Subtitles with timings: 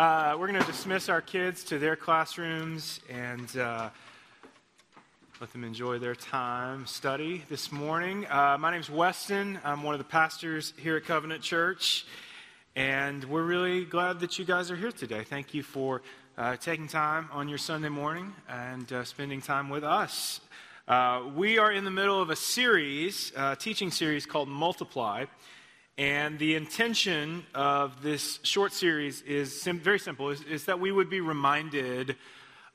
[0.00, 3.90] Uh, we're going to dismiss our kids to their classrooms and uh,
[5.42, 8.26] let them enjoy their time study this morning.
[8.30, 9.58] Uh, my name's Weston.
[9.62, 12.06] I'm one of the pastors here at Covenant Church,
[12.74, 15.22] and we're really glad that you guys are here today.
[15.22, 16.00] Thank you for
[16.38, 20.40] uh, taking time on your Sunday morning and uh, spending time with us.
[20.88, 25.26] Uh, we are in the middle of a series, a teaching series called Multiply.
[26.00, 30.90] And the intention of this short series is sim- very simple is, is that we
[30.90, 32.16] would be reminded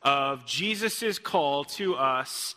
[0.03, 2.53] of Jesus' call to us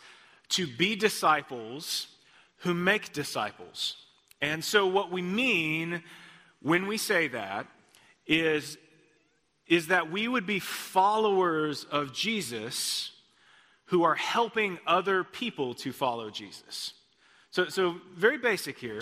[0.49, 2.09] to be disciples
[2.57, 3.95] who make disciples.
[4.41, 6.03] And so, what we mean
[6.61, 7.65] when we say that
[8.27, 8.77] is,
[9.65, 13.09] is that we would be followers of Jesus
[13.85, 16.93] who are helping other people to follow Jesus.
[17.49, 19.01] So, so very basic here.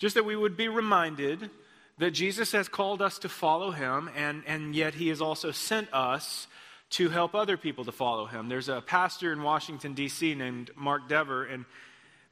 [0.00, 1.50] Just that we would be reminded
[1.98, 5.92] that Jesus has called us to follow him, and, and yet he has also sent
[5.92, 6.46] us
[6.90, 8.48] to help other people to follow him.
[8.48, 11.66] There's a pastor in Washington, D.C., named Mark Dever, and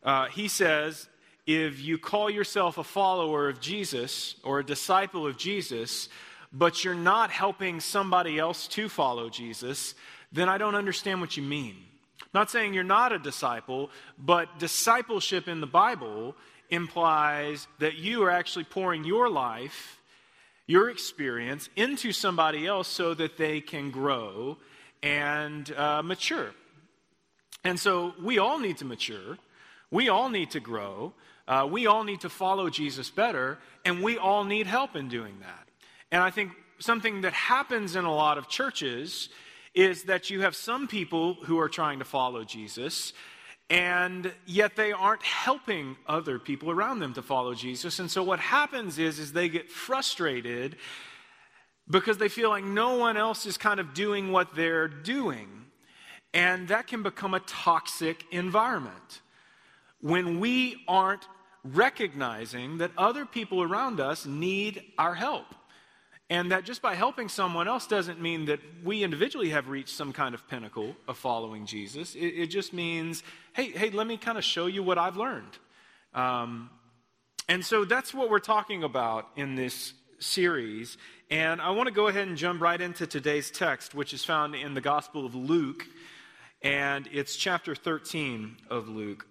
[0.02, 1.08] uh, he says
[1.46, 6.08] if you call yourself a follower of Jesus or a disciple of Jesus,
[6.52, 9.94] but you're not helping somebody else to follow Jesus,
[10.32, 11.76] then I don't understand what you mean.
[12.34, 16.34] Not saying you're not a disciple, but discipleship in the Bible
[16.70, 20.00] implies that you are actually pouring your life,
[20.66, 24.56] your experience, into somebody else so that they can grow
[25.02, 26.50] and uh, mature.
[27.64, 29.38] And so we all need to mature.
[29.90, 31.12] We all need to grow.
[31.46, 33.58] Uh, we all need to follow Jesus better.
[33.84, 35.68] And we all need help in doing that.
[36.10, 39.28] And I think something that happens in a lot of churches
[39.74, 43.12] is that you have some people who are trying to follow Jesus
[43.70, 47.98] and yet they aren't helping other people around them to follow Jesus.
[47.98, 50.76] And so what happens is, is they get frustrated
[51.90, 55.48] because they feel like no one else is kind of doing what they're doing.
[56.32, 59.20] And that can become a toxic environment.
[60.00, 61.26] When we aren't
[61.64, 65.46] recognizing that other people around us need our help.
[66.30, 70.12] And that just by helping someone else doesn't mean that we individually have reached some
[70.12, 72.14] kind of pinnacle of following Jesus.
[72.14, 73.22] It, it just means,
[73.54, 75.58] hey, hey, let me kind of show you what I've learned.
[76.14, 76.68] Um,
[77.48, 80.98] and so that's what we're talking about in this series.
[81.30, 84.54] And I want to go ahead and jump right into today's text, which is found
[84.54, 85.86] in the Gospel of Luke,
[86.62, 89.26] and it's chapter 13 of Luke.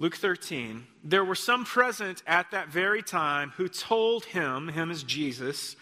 [0.00, 5.02] Luke 13, there were some present at that very time who told him, him is
[5.02, 5.76] Jesus,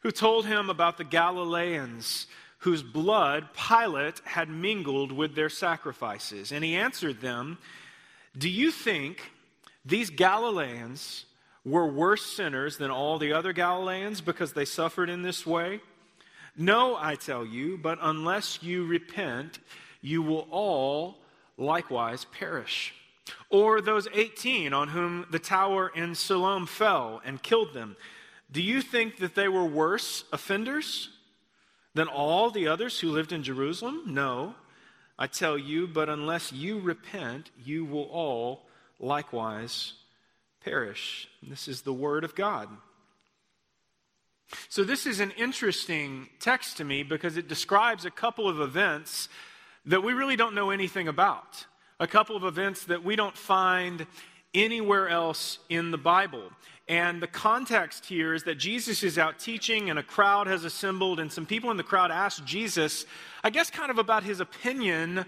[0.00, 2.26] who told him about the Galileans
[2.58, 6.52] whose blood Pilate had mingled with their sacrifices.
[6.52, 7.56] And he answered them,
[8.36, 9.32] Do you think
[9.82, 11.24] these Galileans
[11.64, 15.80] were worse sinners than all the other Galileans because they suffered in this way?
[16.54, 19.58] No, I tell you, but unless you repent,
[20.02, 21.16] you will all
[21.56, 22.92] likewise perish.
[23.48, 27.96] Or those 18 on whom the tower in Siloam fell and killed them.
[28.50, 31.10] Do you think that they were worse offenders
[31.94, 34.02] than all the others who lived in Jerusalem?
[34.06, 34.54] No,
[35.18, 38.66] I tell you, but unless you repent, you will all
[38.98, 39.94] likewise
[40.62, 41.28] perish.
[41.42, 42.68] This is the word of God.
[44.68, 49.28] So, this is an interesting text to me because it describes a couple of events
[49.86, 51.66] that we really don't know anything about
[52.00, 54.06] a couple of events that we don't find
[54.52, 56.50] anywhere else in the Bible.
[56.86, 61.18] And the context here is that Jesus is out teaching, and a crowd has assembled,
[61.18, 63.06] and some people in the crowd ask Jesus,
[63.42, 65.24] I guess, kind of about his opinion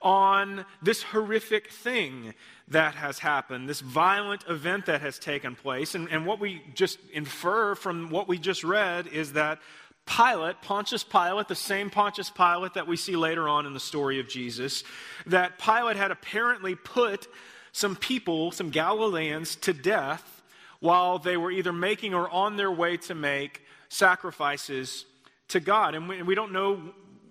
[0.00, 2.34] on this horrific thing
[2.68, 5.94] that has happened, this violent event that has taken place.
[5.94, 9.58] And, and what we just infer from what we just read is that
[10.08, 14.20] Pilate, Pontius Pilate, the same Pontius Pilate that we see later on in the story
[14.20, 14.82] of Jesus,
[15.26, 17.28] that Pilate had apparently put
[17.72, 20.42] some people, some Galileans, to death
[20.80, 25.04] while they were either making or on their way to make sacrifices
[25.48, 25.94] to God.
[25.94, 26.80] And we, we don't know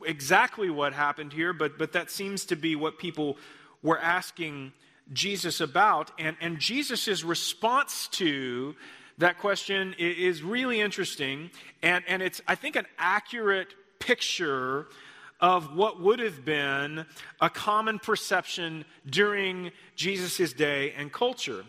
[0.05, 3.37] exactly what happened here, but, but that seems to be what people
[3.81, 4.73] were asking
[5.11, 6.11] Jesus about.
[6.19, 8.75] And, and Jesus' response to
[9.17, 11.49] that question is really interesting,
[11.81, 14.87] and, and it's, I think, an accurate picture
[15.39, 17.05] of what would have been
[17.41, 21.63] a common perception during Jesus' day and culture.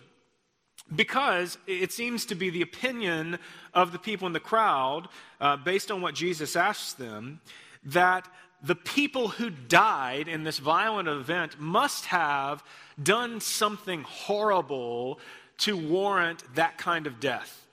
[0.94, 3.38] Because it seems to be the opinion
[3.74, 5.08] of the people in the crowd,
[5.40, 7.40] uh, based on what Jesus asks them,
[7.84, 8.26] that
[8.62, 12.62] the people who died in this violent event must have
[13.00, 15.20] done something horrible
[15.58, 17.66] to warrant that kind of death.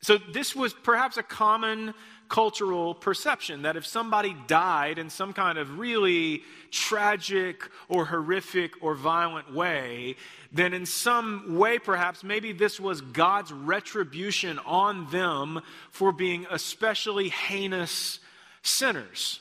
[0.00, 1.92] So, this was perhaps a common
[2.28, 8.94] cultural perception that if somebody died in some kind of really tragic or horrific or
[8.94, 10.14] violent way,
[10.52, 15.60] then in some way, perhaps, maybe this was God's retribution on them
[15.90, 18.20] for being especially heinous
[18.62, 19.40] sinners.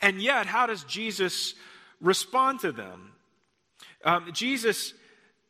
[0.00, 1.54] And yet, how does Jesus
[2.00, 3.12] respond to them?
[4.04, 4.94] Um, Jesus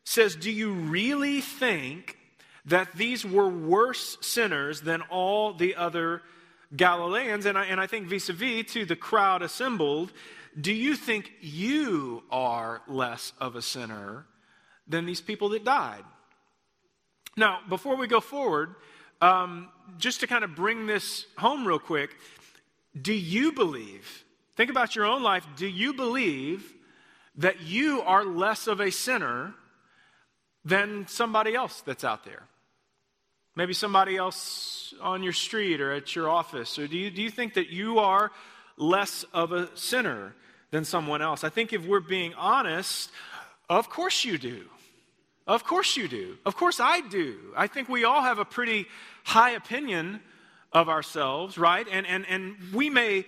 [0.03, 2.17] says, Do you really think
[2.65, 6.21] that these were worse sinners than all the other
[6.75, 7.45] Galileans?
[7.45, 10.11] And I, and I think vis a vis to the crowd assembled,
[10.59, 14.25] do you think you are less of a sinner
[14.87, 16.03] than these people that died?
[17.37, 18.75] Now, before we go forward,
[19.21, 22.15] um, just to kind of bring this home real quick,
[22.99, 24.25] do you believe,
[24.57, 26.73] think about your own life, do you believe
[27.37, 29.53] that you are less of a sinner
[30.63, 32.43] than somebody else that's out there?
[33.55, 36.79] Maybe somebody else on your street or at your office?
[36.79, 38.31] Or do you, do you think that you are
[38.77, 40.33] less of a sinner
[40.71, 41.43] than someone else?
[41.43, 43.11] I think if we're being honest,
[43.69, 44.65] of course you do.
[45.47, 46.37] Of course you do.
[46.45, 47.37] Of course I do.
[47.57, 48.85] I think we all have a pretty
[49.23, 50.21] high opinion
[50.71, 51.85] of ourselves, right?
[51.91, 53.25] And, and, and we may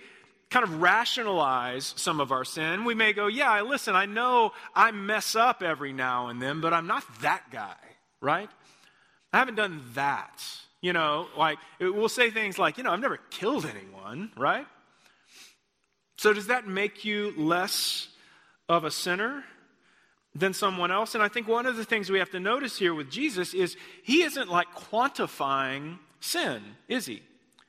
[0.50, 2.84] kind of rationalize some of our sin.
[2.84, 6.72] We may go, yeah, listen, I know I mess up every now and then, but
[6.72, 7.76] I'm not that guy,
[8.20, 8.48] right?
[9.32, 10.44] I haven't done that.
[10.80, 14.66] You know, like, we'll say things like, you know, I've never killed anyone, right?
[16.18, 18.08] So does that make you less
[18.68, 19.44] of a sinner?
[20.34, 21.14] than someone else.
[21.14, 23.76] And I think one of the things we have to notice here with Jesus is
[24.02, 27.22] he isn't like quantifying sin, is he?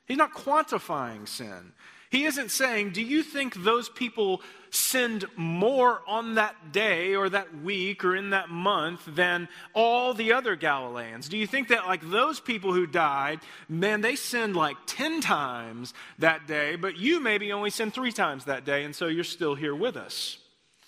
[0.06, 1.72] He's not quantifying sin.
[2.10, 7.62] He isn't saying, Do you think those people sinned more on that day or that
[7.62, 11.28] week or in that month than all the other Galileans?
[11.28, 15.94] Do you think that, like those people who died, man, they sinned like 10 times
[16.18, 19.54] that day, but you maybe only sinned three times that day, and so you're still
[19.54, 20.38] here with us?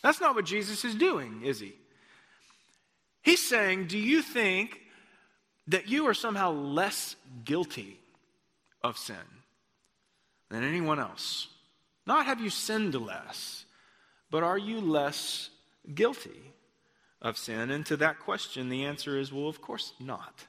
[0.02, 1.74] That's not what Jesus is doing, is he?
[3.22, 4.80] He's saying, Do you think
[5.66, 7.98] that you are somehow less guilty
[8.82, 9.16] of sin
[10.50, 11.48] than anyone else?
[12.06, 13.64] Not have you sinned less,
[14.30, 15.50] but are you less
[15.94, 16.52] guilty
[17.20, 17.70] of sin?
[17.70, 20.46] And to that question, the answer is well, of course not.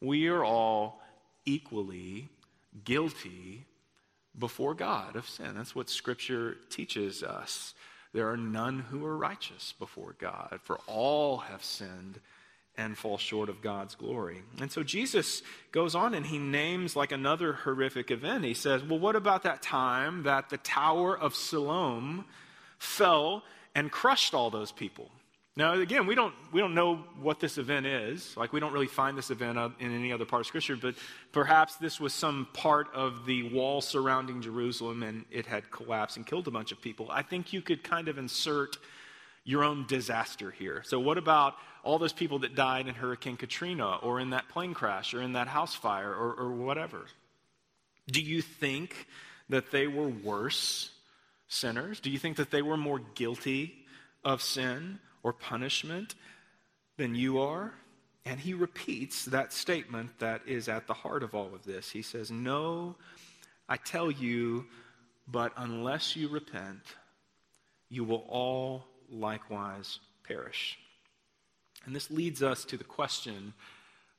[0.00, 1.02] We are all
[1.44, 2.28] equally
[2.84, 3.66] guilty
[4.38, 5.54] before God of sin.
[5.54, 7.74] That's what Scripture teaches us.
[8.12, 12.20] There are none who are righteous before God, for all have sinned
[12.76, 14.42] and fall short of God's glory.
[14.60, 15.42] And so Jesus
[15.72, 18.44] goes on and he names like another horrific event.
[18.44, 22.24] He says, Well, what about that time that the Tower of Siloam
[22.78, 23.42] fell
[23.74, 25.10] and crushed all those people?
[25.54, 28.34] Now, again, we don't, we don't know what this event is.
[28.38, 30.94] Like, we don't really find this event in any other part of Scripture, but
[31.30, 36.26] perhaps this was some part of the wall surrounding Jerusalem and it had collapsed and
[36.26, 37.08] killed a bunch of people.
[37.10, 38.78] I think you could kind of insert
[39.44, 40.82] your own disaster here.
[40.86, 44.74] So, what about all those people that died in Hurricane Katrina or in that plane
[44.74, 47.06] crash or in that house fire or, or whatever?
[48.10, 49.06] Do you think
[49.48, 50.90] that they were worse
[51.48, 52.00] sinners?
[52.00, 53.74] Do you think that they were more guilty
[54.24, 54.98] of sin?
[55.22, 56.14] or punishment
[56.96, 57.72] than you are.
[58.24, 61.90] And he repeats that statement that is at the heart of all of this.
[61.90, 62.96] He says, No,
[63.68, 64.66] I tell you,
[65.26, 66.82] but unless you repent,
[67.88, 70.78] you will all likewise perish.
[71.84, 73.54] And this leads us to the question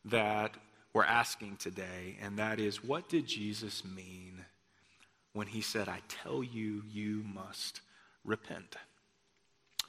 [0.05, 0.55] that
[0.93, 4.45] we're asking today, and that is what did Jesus mean
[5.33, 7.81] when he said, I tell you, you must
[8.23, 8.75] repent?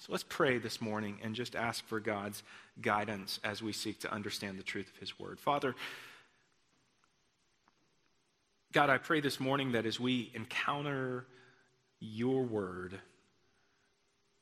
[0.04, 2.42] So let's pray this morning and just ask for God's
[2.82, 5.40] guidance as we seek to understand the truth of His Word.
[5.40, 5.74] Father,
[8.72, 11.24] God, I pray this morning that as we encounter
[12.00, 13.00] your Word,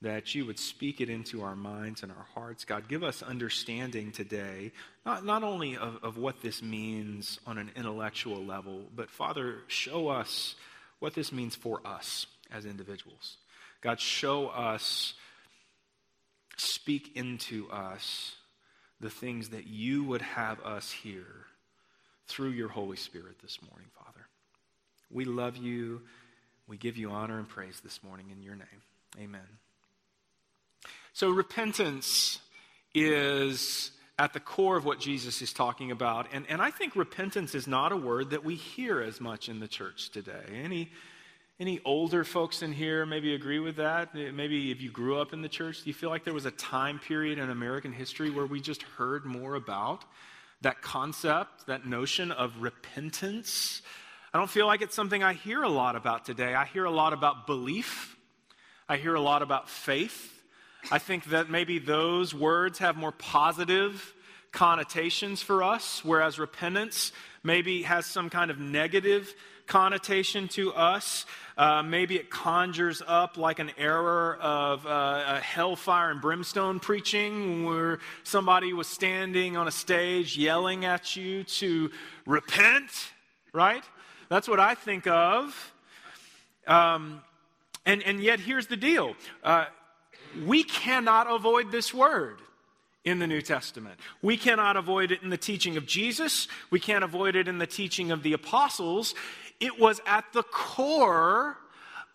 [0.02, 2.64] that you would speak it into our minds and our hearts.
[2.64, 4.73] God, give us understanding today,
[5.06, 10.09] not, not only of, of what this means on an intellectual level, but Father, show
[10.09, 10.56] us
[10.99, 13.37] what this means for us as individuals.
[13.80, 15.14] God, show us
[16.56, 18.35] speak into us
[19.00, 21.26] the things that you would have us hear
[22.26, 24.26] through your Holy Spirit this morning, Father.
[25.11, 26.02] We love you.
[26.66, 28.82] We give you honor and praise this morning in your name.
[29.18, 29.62] Amen.
[31.12, 32.38] So, repentance
[32.95, 36.28] is at the core of what Jesus is talking about.
[36.33, 39.61] And, and I think repentance is not a word that we hear as much in
[39.61, 40.45] the church today.
[40.52, 40.90] Any
[41.61, 44.14] any older folks in here maybe agree with that?
[44.14, 46.50] Maybe if you grew up in the church, do you feel like there was a
[46.50, 50.04] time period in American history where we just heard more about
[50.62, 53.83] that concept, that notion of repentance.
[54.33, 56.54] I don't feel like it's something I hear a lot about today.
[56.54, 58.16] I hear a lot about belief,
[58.88, 60.31] I hear a lot about faith.
[60.90, 64.14] I think that maybe those words have more positive
[64.50, 67.12] connotations for us, whereas repentance
[67.42, 69.34] maybe has some kind of negative
[69.66, 71.24] connotation to us.
[71.56, 77.98] Uh, maybe it conjures up like an error of uh, hellfire and brimstone preaching, where
[78.24, 81.90] somebody was standing on a stage yelling at you to
[82.26, 82.90] repent,
[83.52, 83.84] right?
[84.28, 85.72] That's what I think of.
[86.66, 87.22] Um,
[87.84, 89.66] and, and yet, here's the deal uh,
[90.46, 92.40] we cannot avoid this word
[93.04, 93.98] in the New Testament.
[94.20, 96.48] We cannot avoid it in the teaching of Jesus.
[96.70, 99.14] We can't avoid it in the teaching of the apostles.
[99.60, 101.56] It was at the core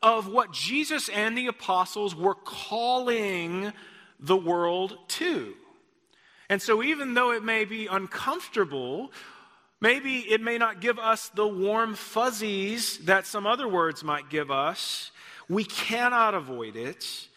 [0.02, 3.74] of what Jesus and the apostles were calling
[4.20, 5.54] the world to.
[6.50, 9.12] And so, even though it may be uncomfortable,
[9.82, 14.50] maybe it may not give us the warm fuzzies that some other words might give
[14.50, 15.12] us,
[15.50, 17.28] we cannot avoid it.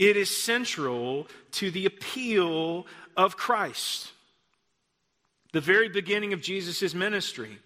[0.00, 4.10] It is central to the appeal of Christ.
[5.52, 7.60] The very beginning of Jesus' ministry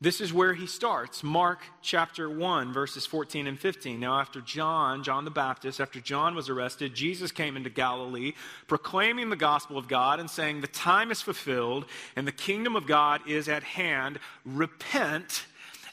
[0.00, 1.24] this is where he starts.
[1.24, 3.98] Mark chapter 1, verses 14 and 15.
[3.98, 8.34] Now, after John, John the Baptist, after John was arrested, Jesus came into Galilee,
[8.68, 11.84] proclaiming the gospel of God and saying, The time is fulfilled
[12.14, 14.20] and the kingdom of God is at hand.
[14.44, 15.46] Repent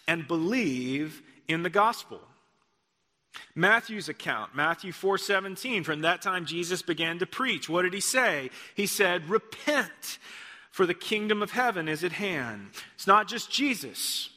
[0.08, 2.22] and believe in the gospel.
[3.56, 7.70] Matthew's account, Matthew 4:17, from that time Jesus began to preach.
[7.70, 8.50] What did he say?
[8.76, 10.20] He said, "Repent,
[10.76, 12.68] for the kingdom of heaven is at hand.
[12.96, 14.30] It's not just Jesus.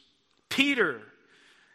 [0.49, 1.03] Peter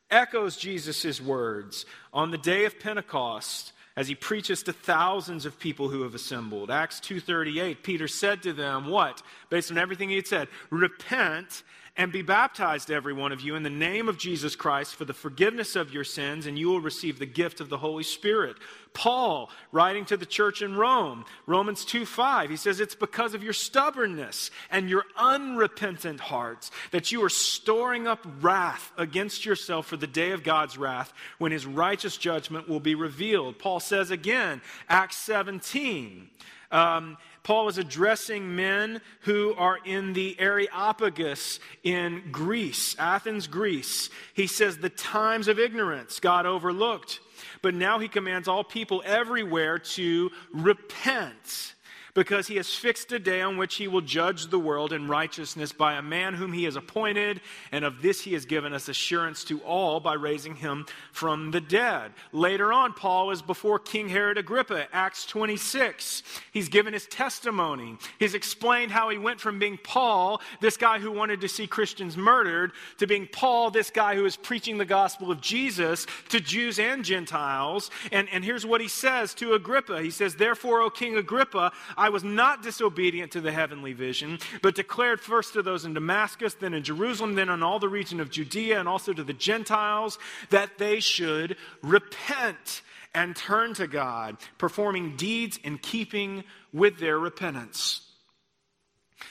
[0.10, 5.90] echoes Jesus' words on the day of Pentecost as he preaches to thousands of people
[5.90, 6.72] who have assembled.
[6.72, 9.22] Acts 2:38 Peter said to them, what?
[9.50, 11.64] Based on everything he had said, repent
[11.96, 15.14] and be baptized, every one of you, in the name of Jesus Christ for the
[15.14, 18.56] forgiveness of your sins, and you will receive the gift of the Holy Spirit.
[18.94, 23.44] Paul, writing to the church in Rome, Romans 2 5, he says, It's because of
[23.44, 29.98] your stubbornness and your unrepentant hearts that you are storing up wrath against yourself for
[29.98, 33.60] the day of God's wrath when his righteous judgment will be revealed.
[33.60, 36.28] Paul says again, Acts 17,
[36.72, 44.10] um, Paul is addressing men who are in the Areopagus in Greece, Athens, Greece.
[44.34, 47.20] He says, The times of ignorance God overlooked,
[47.62, 51.74] but now he commands all people everywhere to repent
[52.14, 55.72] because he has fixed a day on which he will judge the world in righteousness
[55.72, 57.42] by a man whom he has appointed,
[57.72, 61.62] and of this he has given us assurance to all by raising him from the
[61.62, 62.12] dead.
[62.32, 66.24] Later on, Paul is before King Herod Agrippa, Acts 26.
[66.52, 67.98] He's given his testimony.
[68.20, 72.16] He's explained how he went from being Paul, this guy who wanted to see Christians
[72.16, 76.78] murdered, to being Paul, this guy who is preaching the gospel of Jesus to Jews
[76.78, 77.90] and Gentiles.
[78.12, 81.72] And, and here's what he says to Agrippa He says, Therefore, O King Agrippa,
[82.10, 86.74] was not disobedient to the heavenly vision, but declared first to those in Damascus, then
[86.74, 90.20] in Jerusalem, then in all the region of Judea, and also to the Gentiles,
[90.50, 92.82] that they should repent
[93.16, 98.02] and turn to God, performing deeds in keeping with their repentance.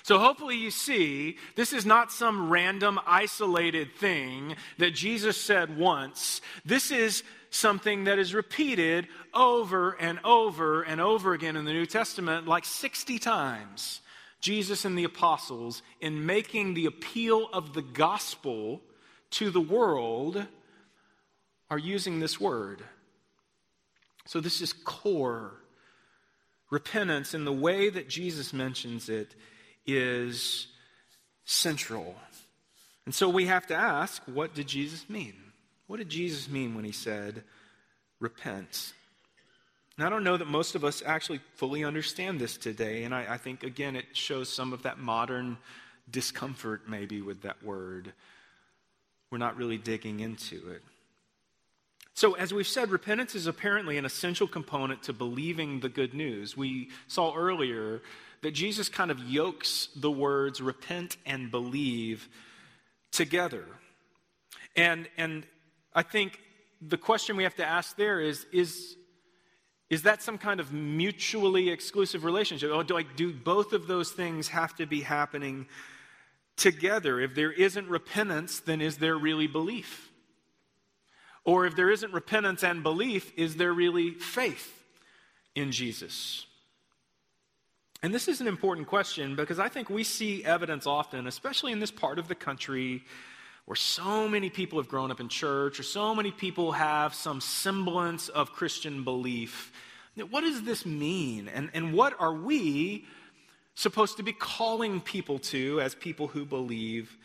[0.05, 6.41] So, hopefully, you see this is not some random, isolated thing that Jesus said once.
[6.65, 7.23] This is
[7.53, 12.65] something that is repeated over and over and over again in the New Testament, like
[12.65, 14.01] 60 times.
[14.41, 18.81] Jesus and the apostles, in making the appeal of the gospel
[19.31, 20.45] to the world,
[21.71, 22.83] are using this word.
[24.27, 25.53] So, this is core.
[26.71, 29.37] Repentance, in the way that Jesus mentions it,
[29.87, 30.67] is
[31.45, 32.17] central.
[33.05, 35.42] And so we have to ask what did Jesus mean?
[35.93, 37.43] What did Jesus mean when he said,
[38.19, 38.95] repent?
[39.99, 43.05] And I don't know that most of us actually fully understand this today.
[43.05, 45.59] And I, I think, again, it shows some of that modern
[46.11, 48.15] discomfort maybe with that word.
[49.31, 50.83] We're not really digging into it.
[52.15, 56.57] So, as we've said, repentance is apparently an essential component to believing the good news.
[56.57, 58.01] We saw earlier
[58.41, 62.31] that Jesus kind of yokes the words repent and believe
[63.11, 63.67] together.
[64.75, 65.45] And, and
[65.95, 66.41] I think
[66.81, 68.97] the question we have to ask there is, is,
[69.91, 72.71] is that some kind of mutually exclusive relationship?
[72.73, 75.67] Oh, do, I, do both of those things have to be happening
[76.57, 77.21] together?
[77.21, 80.11] If there isn't repentance, then is there really belief?
[81.45, 84.85] Or if there isn't repentance and belief, is there really faith
[85.55, 86.47] in Jesus?
[88.03, 91.79] And this is an important question because I think we see evidence often, especially in
[91.79, 93.05] this part of the country,
[93.65, 97.41] where so many people have grown up in church or so many people have some
[97.41, 99.73] semblance of Christian belief.
[100.31, 101.49] What does this mean?
[101.49, 103.07] And, and what are we
[103.75, 107.17] supposed to be calling people to as people who believe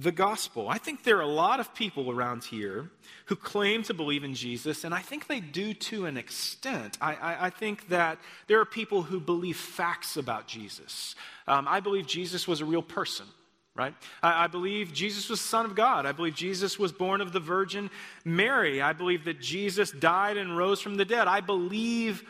[0.00, 0.68] the gospel.
[0.68, 2.90] I think there are a lot of people around here
[3.26, 6.96] who claim to believe in Jesus, and I think they do to an extent.
[7.02, 11.14] I, I, I think that there are people who believe facts about Jesus.
[11.46, 13.26] Um, I believe Jesus was a real person.
[13.74, 13.94] Right?
[14.22, 16.04] I, I believe Jesus was the Son of God.
[16.04, 17.90] I believe Jesus was born of the Virgin
[18.24, 18.82] Mary.
[18.82, 21.28] I believe that Jesus died and rose from the dead.
[21.28, 22.24] I believe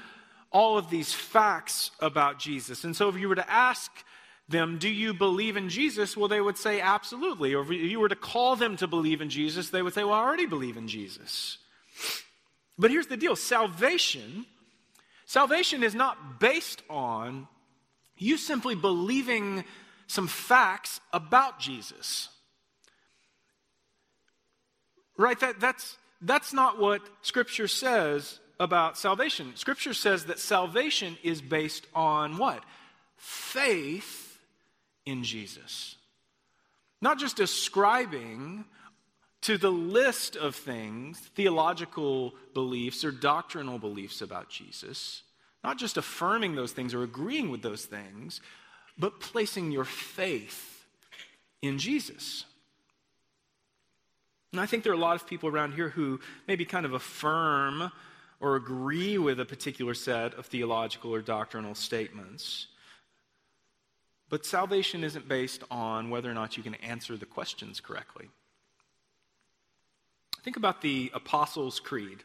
[0.52, 2.85] all of these facts about Jesus.
[2.85, 3.90] And so, if you were to ask
[4.49, 6.16] them, Do you believe in Jesus?
[6.16, 7.54] Well, they would say, Absolutely.
[7.54, 10.14] Or if you were to call them to believe in Jesus, they would say, Well,
[10.14, 11.59] I already believe in Jesus.
[12.78, 14.47] But here's the deal salvation,
[15.26, 17.47] salvation is not based on
[18.16, 19.64] you simply believing
[20.11, 22.29] some facts about Jesus.
[25.17, 25.38] Right?
[25.38, 29.55] That, that's, that's not what Scripture says about salvation.
[29.55, 32.64] Scripture says that salvation is based on what?
[33.17, 34.38] Faith
[35.07, 35.95] in Jesus.
[37.00, 38.64] Not just ascribing
[39.43, 45.23] to the list of things, theological beliefs or doctrinal beliefs about Jesus,
[45.62, 48.40] not just affirming those things or agreeing with those things,
[49.00, 50.85] but placing your faith
[51.62, 52.45] in Jesus.
[54.52, 56.92] And I think there are a lot of people around here who maybe kind of
[56.92, 57.90] affirm
[58.40, 62.66] or agree with a particular set of theological or doctrinal statements.
[64.28, 68.28] But salvation isn't based on whether or not you can answer the questions correctly.
[70.42, 72.23] Think about the Apostles' Creed.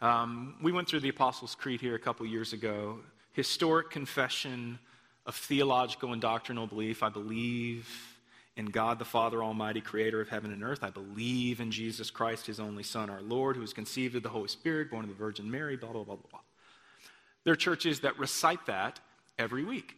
[0.00, 3.00] Um, we went through the Apostles' Creed here a couple years ago.
[3.32, 4.78] Historic confession
[5.26, 7.02] of theological and doctrinal belief.
[7.02, 7.88] I believe
[8.56, 10.82] in God the Father Almighty, creator of heaven and earth.
[10.82, 14.28] I believe in Jesus Christ, his only Son, our Lord, who was conceived of the
[14.28, 16.40] Holy Spirit, born of the Virgin Mary, blah, blah, blah, blah.
[17.44, 19.00] There are churches that recite that
[19.38, 19.96] every week.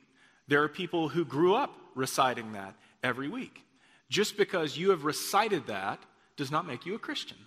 [0.48, 3.62] There are people who grew up reciting that every week.
[4.08, 5.98] Just because you have recited that
[6.36, 7.38] does not make you a Christian.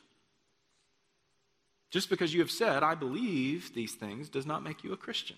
[1.92, 5.38] Just because you have said, I believe these things, does not make you a Christian.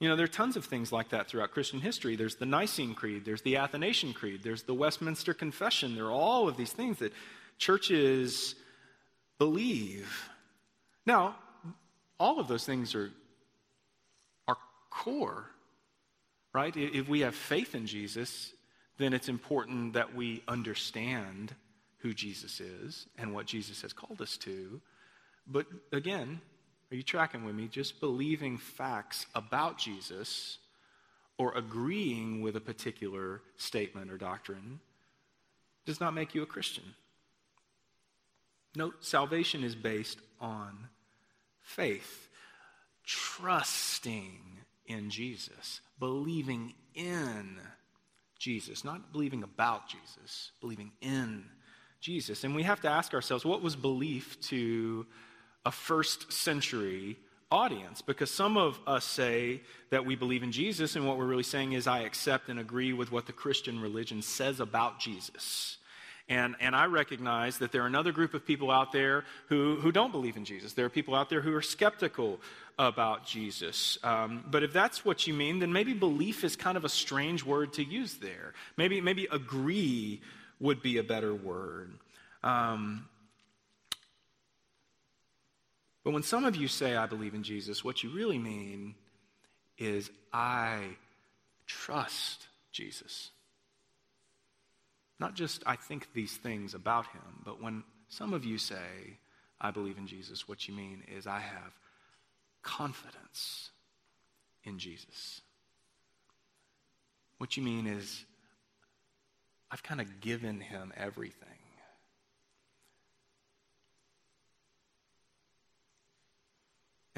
[0.00, 2.14] You know, there are tons of things like that throughout Christian history.
[2.14, 5.94] There's the Nicene Creed, there's the Athanasian Creed, there's the Westminster Confession.
[5.94, 7.12] There are all of these things that
[7.58, 8.54] churches
[9.38, 10.28] believe.
[11.04, 11.36] Now,
[12.20, 13.10] all of those things are,
[14.46, 14.56] are
[14.90, 15.46] core
[16.52, 16.76] right?
[16.76, 18.52] If we have faith in Jesus,
[18.98, 21.54] then it's important that we understand
[21.98, 24.80] who Jesus is and what Jesus has called us to.
[25.46, 26.40] But again,
[26.90, 27.68] are you tracking with me?
[27.68, 30.58] Just believing facts about Jesus
[31.36, 34.80] or agreeing with a particular statement or doctrine
[35.84, 36.84] does not make you a Christian.
[38.74, 40.88] Note, salvation is based on
[41.60, 42.28] faith,
[43.04, 44.40] trusting
[44.86, 47.58] in Jesus, believing in
[48.38, 51.44] Jesus, not believing about Jesus, believing in
[52.00, 52.44] Jesus.
[52.44, 55.06] And we have to ask ourselves what was belief to
[55.68, 57.18] a first century
[57.50, 58.00] audience?
[58.00, 61.74] Because some of us say that we believe in Jesus, and what we're really saying
[61.74, 65.76] is, I accept and agree with what the Christian religion says about Jesus.
[66.30, 69.92] And, and I recognize that there are another group of people out there who, who
[69.92, 70.72] don't believe in Jesus.
[70.72, 72.40] There are people out there who are skeptical
[72.78, 73.98] about Jesus.
[74.02, 77.44] Um, but if that's what you mean, then maybe belief is kind of a strange
[77.44, 78.54] word to use there.
[78.78, 80.22] Maybe, maybe agree
[80.60, 81.92] would be a better word.
[82.42, 83.08] Um,
[86.08, 88.94] but when some of you say, I believe in Jesus, what you really mean
[89.76, 90.78] is, I
[91.66, 93.28] trust Jesus.
[95.20, 99.18] Not just I think these things about him, but when some of you say,
[99.60, 101.76] I believe in Jesus, what you mean is I have
[102.62, 103.68] confidence
[104.64, 105.42] in Jesus.
[107.36, 108.24] What you mean is
[109.70, 111.57] I've kind of given him everything.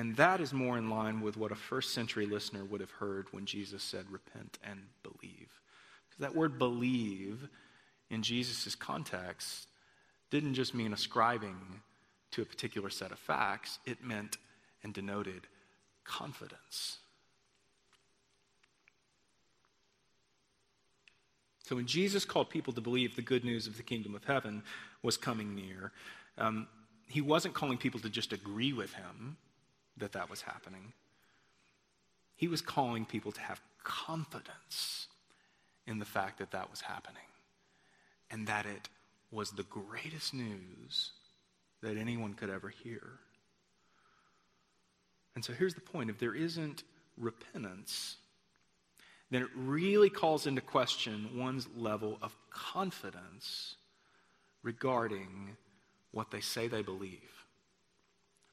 [0.00, 3.26] And that is more in line with what a first century listener would have heard
[3.32, 5.60] when Jesus said, Repent and believe.
[6.08, 7.46] Because that word believe
[8.08, 9.68] in Jesus' context
[10.30, 11.82] didn't just mean ascribing
[12.30, 14.38] to a particular set of facts, it meant
[14.82, 15.46] and denoted
[16.04, 16.96] confidence.
[21.64, 24.62] So when Jesus called people to believe the good news of the kingdom of heaven
[25.02, 25.92] was coming near,
[26.38, 26.68] um,
[27.06, 29.36] he wasn't calling people to just agree with him
[29.96, 30.92] that that was happening.
[32.36, 35.08] He was calling people to have confidence
[35.86, 37.22] in the fact that that was happening
[38.30, 38.88] and that it
[39.30, 41.12] was the greatest news
[41.82, 43.02] that anyone could ever hear.
[45.34, 46.82] And so here's the point if there isn't
[47.16, 48.16] repentance,
[49.30, 53.76] then it really calls into question one's level of confidence
[54.62, 55.56] regarding
[56.10, 57.39] what they say they believe.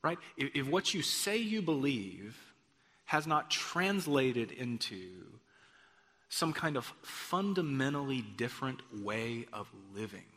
[0.08, 0.20] Right?
[0.38, 2.38] If, if, what you say you believe
[3.08, 5.02] has not translated into
[6.30, 10.32] some kind of fundamentally different way of living,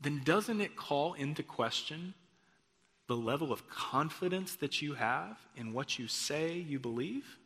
[0.00, 2.14] then doesn't it call into question
[3.06, 7.36] the level of confidence that you have in what you say you believe?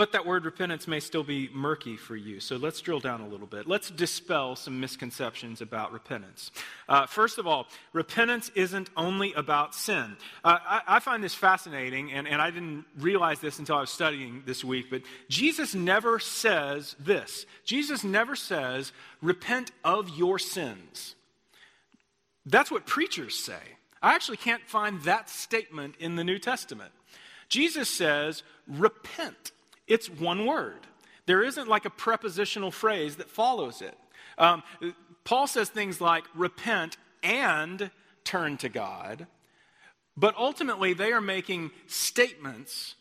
[0.00, 2.40] But that word repentance may still be murky for you.
[2.40, 3.68] So let's drill down a little bit.
[3.68, 6.52] Let's dispel some misconceptions about repentance.
[6.88, 10.16] Uh, first of all, repentance isn't only about sin.
[10.42, 13.90] Uh, I, I, find this fascinating, and, and I didn't realize this until I was
[13.90, 17.44] studying this week, but Jesus never says this.
[17.66, 21.14] Jesus never says, repent of your sins.
[22.46, 23.60] That's what preachers say.
[24.00, 26.92] I actually can't find that statement in the New Testament.
[27.50, 29.52] Jesus says, repent
[29.90, 30.86] it's one word.
[31.26, 33.98] There isn't like a prepositional phrase that follows it.
[34.38, 34.62] Um,
[35.24, 37.90] Paul says things like repent and
[38.24, 39.26] turn to God,
[40.16, 42.94] but ultimately they are making statements,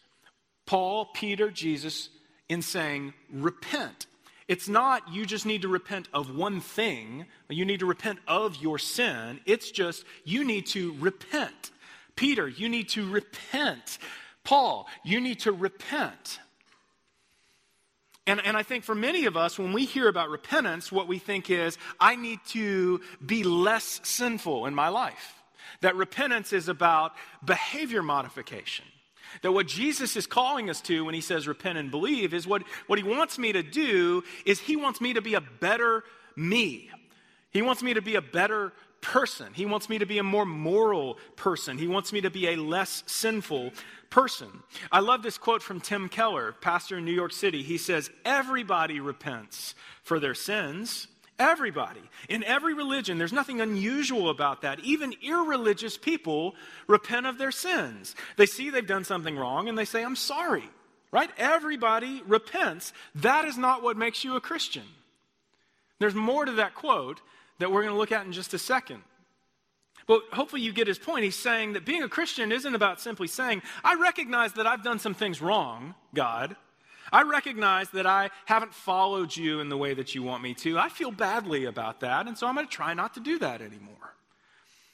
[0.65, 2.09] Paul, Peter, Jesus,
[2.49, 4.07] in saying repent.
[4.47, 8.57] It's not you just need to repent of one thing, you need to repent of
[8.57, 9.39] your sin.
[9.45, 11.71] It's just you need to repent.
[12.15, 13.99] Peter, you need to repent.
[14.43, 16.39] Paul, you need to repent.
[18.29, 21.17] And, and I think for many of us, when we hear about repentance, what we
[21.17, 25.33] think is, I need to be less sinful in my life.
[25.81, 27.13] That repentance is about
[27.43, 28.85] behavior modification.
[29.41, 32.61] That what Jesus is calling us to when he says repent and believe is what,
[32.85, 36.03] what he wants me to do is he wants me to be a better
[36.35, 36.91] me.
[37.49, 39.53] He wants me to be a better person.
[39.53, 41.77] He wants me to be a more moral person.
[41.77, 43.71] He wants me to be a less sinful
[44.09, 44.49] person.
[44.91, 47.63] I love this quote from Tim Keller, pastor in New York City.
[47.63, 51.07] He says, Everybody repents for their sins.
[51.37, 52.01] Everybody.
[52.27, 54.81] In every religion, there's nothing unusual about that.
[54.81, 56.53] Even irreligious people
[56.85, 58.13] repent of their sins.
[58.35, 60.69] They see they've done something wrong and they say, I'm sorry.
[61.11, 61.29] Right?
[61.37, 62.93] Everybody repents.
[63.15, 64.83] That is not what makes you a Christian.
[65.99, 67.21] There's more to that quote
[67.59, 69.03] that we're going to look at in just a second.
[70.07, 71.23] But hopefully you get his point.
[71.23, 74.97] He's saying that being a Christian isn't about simply saying, I recognize that I've done
[74.97, 76.55] some things wrong, God.
[77.11, 80.79] I recognize that I haven't followed you in the way that you want me to.
[80.79, 83.61] I feel badly about that, and so I'm going to try not to do that
[83.61, 84.15] anymore.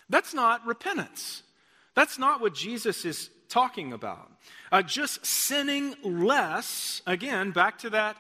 [0.09, 1.43] That's not repentance.
[1.93, 4.29] That's not what Jesus is talking about.
[4.71, 8.17] Uh, just sinning less, again, back to that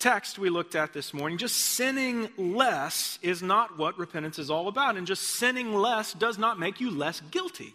[0.00, 4.66] text we looked at this morning, just sinning less is not what repentance is all
[4.66, 4.96] about.
[4.96, 7.74] And just sinning less does not make you less guilty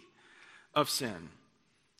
[0.74, 1.30] of sin.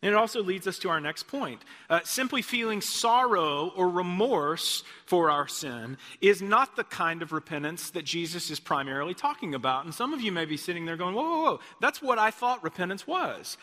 [0.03, 1.63] And it also leads us to our next point.
[1.89, 7.91] Uh, simply feeling sorrow or remorse for our sin is not the kind of repentance
[7.91, 9.85] that Jesus is primarily talking about.
[9.85, 12.31] And some of you may be sitting there going, whoa, whoa, whoa, that's what I
[12.31, 13.57] thought repentance was.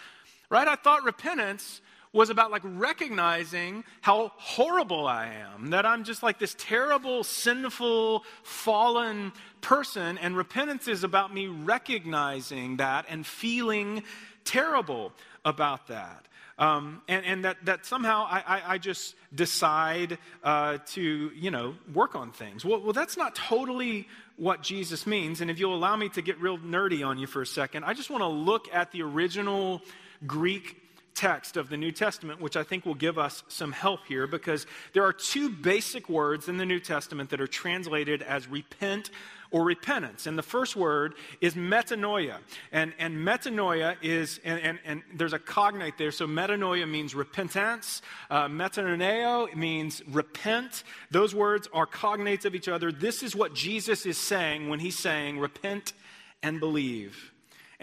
[0.50, 0.68] Right?
[0.68, 1.82] I thought repentance
[2.14, 8.24] was about like recognizing how horrible I am, that I'm just like this terrible, sinful,
[8.44, 10.20] fallen person.
[10.20, 14.04] And repentance is about me recognizing that and feeling
[14.46, 15.12] terrible
[15.44, 16.28] about that.
[16.60, 21.74] Um, and, and that, that somehow I, I, I just decide uh, to, you know,
[21.92, 22.64] work on things.
[22.64, 25.42] Well, well, that's not totally what Jesus means.
[25.42, 27.96] And if you'll allow me to get real nerdy on you for a second, I
[27.96, 29.82] just want to look at the original
[30.28, 30.83] Greek
[31.16, 34.66] text of the New Testament, which I think will give us some help here, because
[34.94, 39.10] there are two basic words in the New Testament that are translated as repent
[39.52, 40.26] or repentance.
[40.26, 42.38] And the first word is metanoia.
[42.72, 46.12] And, and metanoia is, and, and, and there's a cognate there.
[46.12, 48.02] So metanoia means repentance.
[48.32, 50.84] Uh, means repent.
[51.12, 52.92] Those words are cognates of each other.
[52.92, 55.94] This is what Jesus is saying when he's saying repent
[56.42, 57.33] and believe.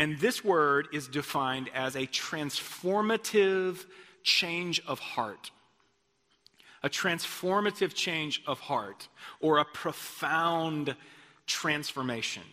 [0.01, 3.85] And this word is defined as a transformative
[4.23, 5.51] change of heart.
[6.83, 9.09] A transformative change of heart
[9.41, 10.97] or a profound
[11.47, 12.45] transformation.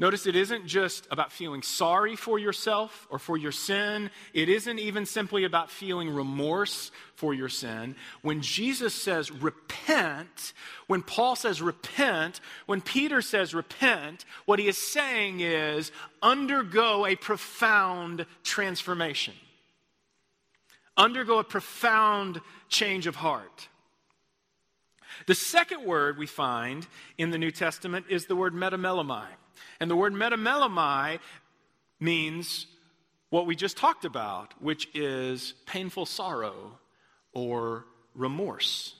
[0.00, 4.10] Notice it isn't just about feeling sorry for yourself or for your sin.
[4.32, 7.94] It isn't even simply about feeling remorse for your sin.
[8.22, 10.54] When Jesus says repent,
[10.86, 17.14] when Paul says repent, when Peter says repent, what he is saying is undergo a
[17.14, 19.34] profound transformation,
[20.96, 23.68] undergo a profound change of heart.
[25.26, 26.86] The second word we find
[27.18, 29.26] in the New Testament is the word metamelomai.
[29.80, 31.18] And the word metamelomai
[31.98, 32.66] means
[33.30, 36.78] what we just talked about, which is painful sorrow
[37.32, 38.94] or remorse.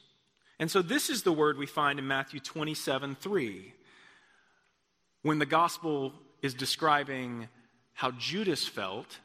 [0.58, 3.74] And so this is the word we find in Matthew 27 3,
[5.22, 7.48] when the gospel is describing
[7.92, 9.18] how Judas felt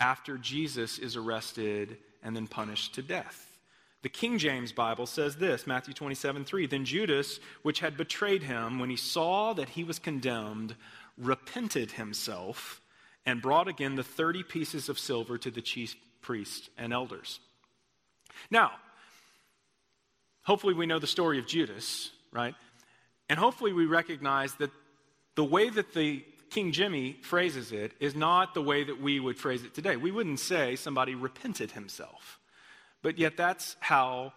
[0.00, 3.47] after Jesus is arrested and then punished to death.
[4.02, 6.66] The King James Bible says this Matthew 27 3.
[6.66, 10.76] Then Judas, which had betrayed him, when he saw that he was condemned,
[11.16, 12.80] repented himself
[13.26, 17.40] and brought again the 30 pieces of silver to the chief priests and elders.
[18.50, 18.72] Now,
[20.42, 22.54] hopefully we know the story of Judas, right?
[23.28, 24.70] And hopefully we recognize that
[25.34, 29.36] the way that the King Jimmy phrases it is not the way that we would
[29.36, 29.96] phrase it today.
[29.96, 32.38] We wouldn't say somebody repented himself.
[33.02, 34.32] But yet that's how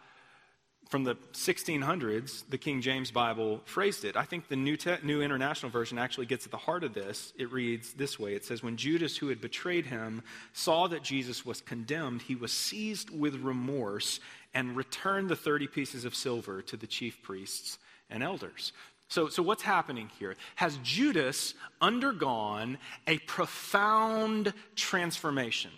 [0.91, 4.17] from the 1600s, the King James Bible phrased it.
[4.17, 7.32] I think the New, Te- New International Version actually gets at the heart of this.
[7.38, 10.21] It reads this way It says, When Judas, who had betrayed him,
[10.52, 14.19] saw that Jesus was condemned, he was seized with remorse
[14.54, 17.78] and returned the 30 pieces of silver to the chief priests
[18.10, 18.74] and elders.
[19.08, 20.36] So, so what's happening here?
[20.56, 25.71] Has Judas undergone a profound transformation?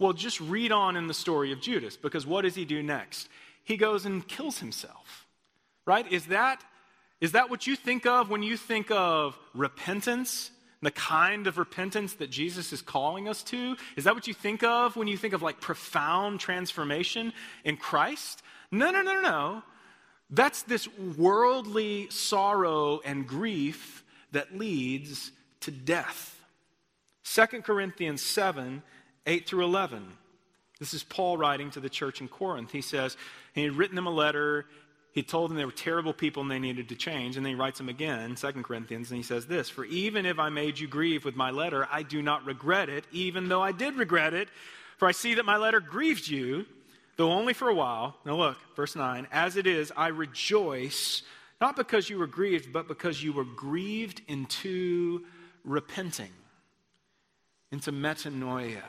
[0.00, 3.28] Well, just read on in the story of Judas, because what does he do next?
[3.70, 5.26] he goes and kills himself.
[5.86, 6.10] Right?
[6.10, 6.62] Is that,
[7.20, 10.50] is that what you think of when you think of repentance?
[10.82, 13.76] The kind of repentance that Jesus is calling us to?
[13.96, 17.32] Is that what you think of when you think of like profound transformation
[17.64, 18.42] in Christ?
[18.70, 19.62] No, no, no, no.
[20.30, 26.40] That's this worldly sorrow and grief that leads to death.
[27.24, 28.82] 2 Corinthians 7
[29.26, 30.16] 8 through 11.
[30.78, 32.72] This is Paul writing to the church in Corinth.
[32.72, 33.16] He says,
[33.54, 34.66] he had written them a letter.
[35.12, 37.36] He told them they were terrible people and they needed to change.
[37.36, 40.38] And then he writes them again, 2 Corinthians, and he says this For even if
[40.38, 43.72] I made you grieve with my letter, I do not regret it, even though I
[43.72, 44.48] did regret it.
[44.96, 46.66] For I see that my letter grieved you,
[47.16, 48.16] though only for a while.
[48.24, 51.22] Now look, verse 9 As it is, I rejoice,
[51.60, 55.26] not because you were grieved, but because you were grieved into
[55.62, 56.32] repenting,
[57.70, 58.82] into metanoia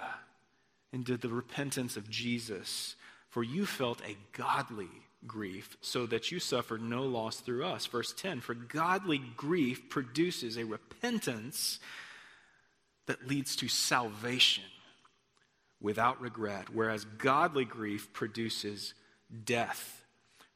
[0.92, 2.96] into the repentance of Jesus.
[3.30, 4.90] For you felt a godly
[5.26, 7.86] grief, so that you suffered no loss through us.
[7.86, 11.80] Verse 10 For godly grief produces a repentance
[13.08, 14.64] that leads to salvation
[15.80, 18.94] without regret, whereas godly grief produces
[19.44, 20.06] death.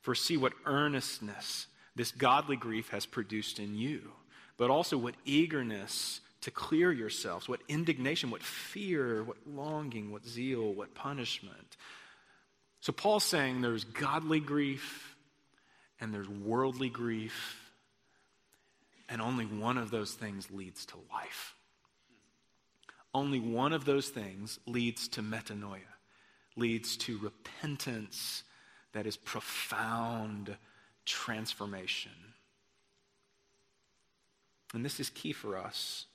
[0.01, 4.11] For see what earnestness this godly grief has produced in you,
[4.57, 10.71] but also what eagerness to clear yourselves, what indignation, what fear, what longing, what zeal,
[10.71, 11.75] what punishment.
[12.81, 15.15] So Paul's saying there's godly grief
[15.99, 17.71] and there's worldly grief,
[19.09, 21.55] and only one of those things leads to life.
[23.11, 25.79] Only one of those things leads to metanoia,
[26.55, 28.43] leads to repentance
[28.93, 30.55] that is profound
[31.05, 32.11] transformation.
[34.75, 36.05] And this is key for us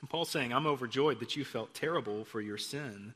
[0.00, 3.14] and Paul's saying, I'm overjoyed that you felt terrible for your sin,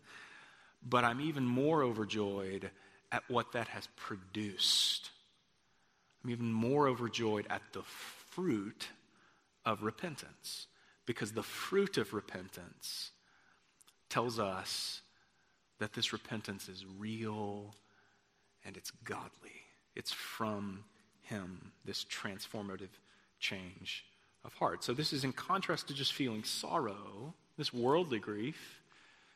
[0.86, 2.70] but I'm even more overjoyed
[3.10, 5.10] at what that has produced.
[6.22, 8.88] I'm even more overjoyed at the fruit
[9.64, 10.66] of repentance,
[11.06, 13.12] because the fruit of repentance
[14.10, 15.00] tells us
[15.78, 17.74] that this repentance is real
[18.64, 19.30] and it's godly.
[19.96, 20.84] It's from
[21.22, 22.90] Him, this transformative
[23.40, 24.04] change
[24.44, 24.84] of heart.
[24.84, 28.82] So this is in contrast to just feeling sorrow, this worldly grief.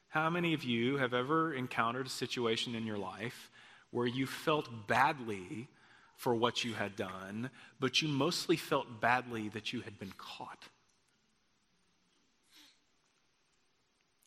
[0.08, 3.50] How many of you have ever encountered a situation in your life
[3.90, 5.68] where you felt badly
[6.16, 10.64] for what you had done, but you mostly felt badly that you had been caught?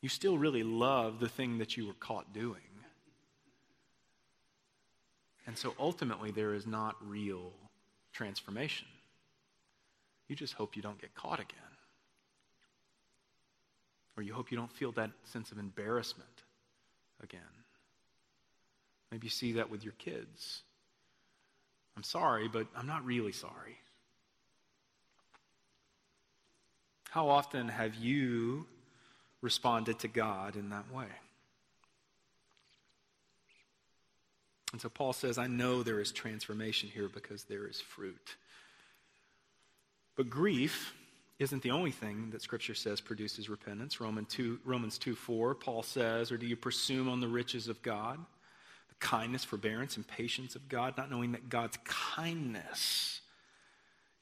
[0.00, 2.60] You still really love the thing that you were caught doing.
[5.46, 7.52] And so ultimately, there is not real
[8.12, 8.86] transformation.
[10.32, 11.58] You just hope you don't get caught again.
[14.16, 16.30] Or you hope you don't feel that sense of embarrassment
[17.22, 17.42] again.
[19.10, 20.62] Maybe you see that with your kids.
[21.98, 23.76] I'm sorry, but I'm not really sorry.
[27.10, 28.64] How often have you
[29.42, 31.08] responded to God in that way?
[34.72, 38.36] And so Paul says, I know there is transformation here because there is fruit.
[40.16, 40.94] But grief
[41.38, 44.00] isn't the only thing that Scripture says produces repentance.
[44.00, 47.82] Romans 2, Romans 2 4, Paul says, Or do you presume on the riches of
[47.82, 48.18] God,
[48.88, 53.20] the kindness, forbearance, and patience of God, not knowing that God's kindness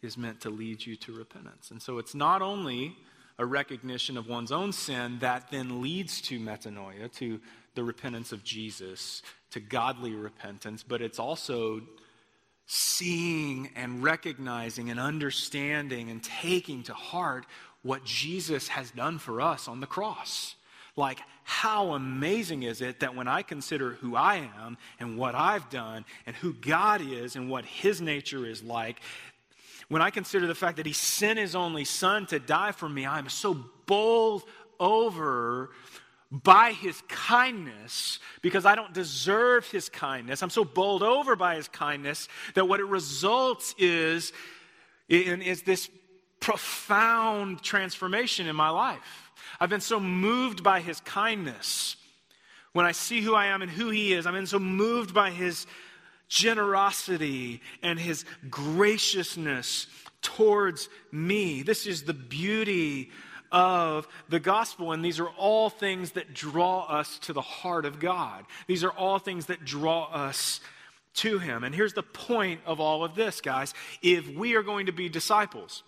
[0.03, 1.71] is meant to lead you to repentance?
[1.71, 2.97] And so it's not only
[3.39, 7.41] a recognition of one's own sin that then leads to metanoia, to
[7.75, 11.81] the repentance of Jesus, to godly repentance, but it's also
[12.73, 17.45] seeing and recognizing and understanding and taking to heart
[17.83, 20.55] what Jesus has done for us on the cross.
[20.95, 25.69] Like, how amazing is it that when I consider who I am and what I've
[25.69, 29.01] done and who God is and what His nature is like,
[29.89, 33.05] when I consider the fact that He sent His only Son to die for me,
[33.05, 34.45] I'm so bowled
[34.79, 35.71] over
[36.31, 40.43] by his kindness because I don't deserve his kindness.
[40.43, 44.33] I'm so bowled over by his kindness that what it results is,
[45.09, 45.91] in, is this
[46.39, 49.31] profound transformation in my life.
[49.59, 51.97] I've been so moved by his kindness.
[52.73, 55.67] When I see who I am and who he is, been so moved by his
[56.29, 59.89] generosity and his graciousness
[60.23, 61.63] towards me.
[61.63, 63.11] This is the beauty
[63.53, 64.93] of the gospel.
[64.93, 68.45] And these are all things that draw us to the heart of God.
[68.67, 70.61] These are all things that draw us
[71.15, 71.65] to Him.
[71.65, 73.75] And here's the point of all of this, guys.
[74.03, 75.83] If we are going to be disciples,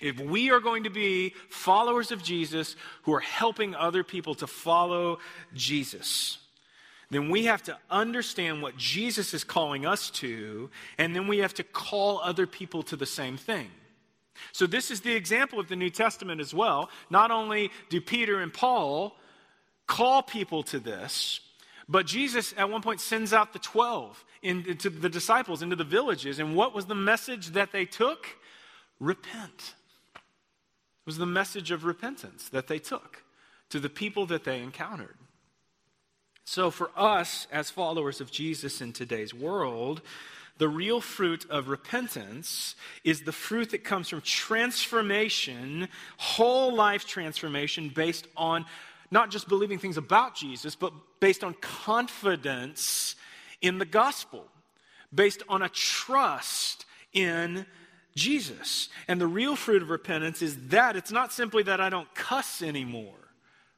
[0.00, 4.46] if we are going to be followers of Jesus who are helping other people to
[4.46, 5.18] follow
[5.54, 6.38] Jesus,
[7.10, 11.54] then we have to understand what Jesus is calling us to, and then we have
[11.54, 13.70] to call other people to the same thing.
[14.52, 16.90] So, this is the example of the New Testament as well.
[17.10, 19.16] Not only do Peter and Paul
[19.86, 21.40] call people to this,
[21.88, 26.38] but Jesus at one point sends out the 12 into the disciples into the villages.
[26.38, 28.26] And what was the message that they took?
[29.00, 29.74] Repent.
[30.14, 33.24] It was the message of repentance that they took
[33.70, 35.16] to the people that they encountered.
[36.44, 40.02] So, for us as followers of Jesus in today's world,
[40.58, 47.88] the real fruit of repentance is the fruit that comes from transformation, whole life transformation
[47.88, 48.64] based on
[49.10, 53.16] not just believing things about Jesus, but based on confidence
[53.60, 54.46] in the gospel,
[55.12, 57.66] based on a trust in
[58.14, 58.88] Jesus.
[59.08, 62.62] And the real fruit of repentance is that it's not simply that I don't cuss
[62.62, 63.24] anymore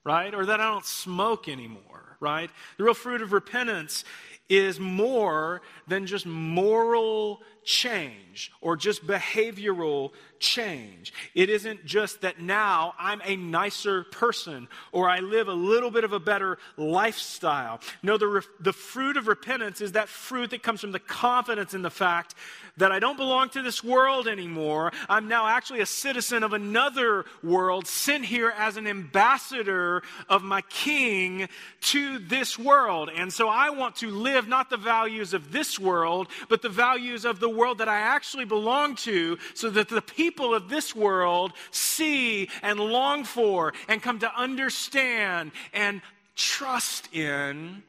[0.07, 0.35] right?
[0.35, 2.49] Or that I don't smoke anymore, right?
[2.79, 4.05] The real fruit of repentance
[4.48, 11.12] is more than just moral change or just behavioral change.
[11.35, 16.05] It isn't just that now I'm a nicer person or I live a little bit
[16.05, 17.81] of a better lifestyle.
[18.03, 21.75] No, the, re- the fruit of repentance is that fruit that comes from the confidence
[21.75, 22.35] in the fact
[22.77, 24.92] that I don't belong to this world anymore.
[25.09, 30.61] I'm now actually a citizen of another world, sent here as an ambassador of my
[30.62, 31.49] king
[31.81, 33.11] to this world.
[33.14, 37.25] And so I want to live not the values of this world, but the values
[37.25, 41.53] of the world that I actually belong to, so that the people of this world
[41.71, 46.03] see and long for and come to understand and
[46.35, 47.83] trust in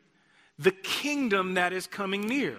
[0.60, 2.58] the kingdom that is coming near.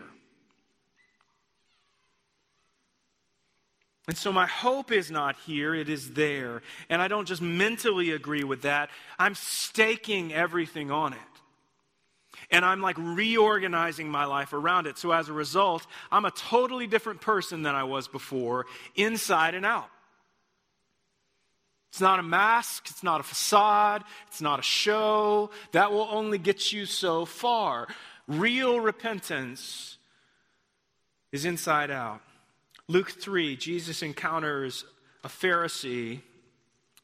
[4.08, 6.62] And so my hope is not here, it is there.
[6.88, 8.88] And I don't just mentally agree with that,
[9.18, 11.18] I'm staking everything on it.
[12.50, 14.96] And I'm like reorganizing my life around it.
[14.96, 19.66] So as a result, I'm a totally different person than I was before, inside and
[19.66, 19.90] out.
[21.90, 25.50] It's not a mask, it's not a facade, it's not a show.
[25.72, 27.88] That will only get you so far.
[28.26, 29.96] Real repentance
[31.32, 32.20] is inside out.
[32.88, 34.84] Luke 3, Jesus encounters
[35.24, 36.20] a Pharisee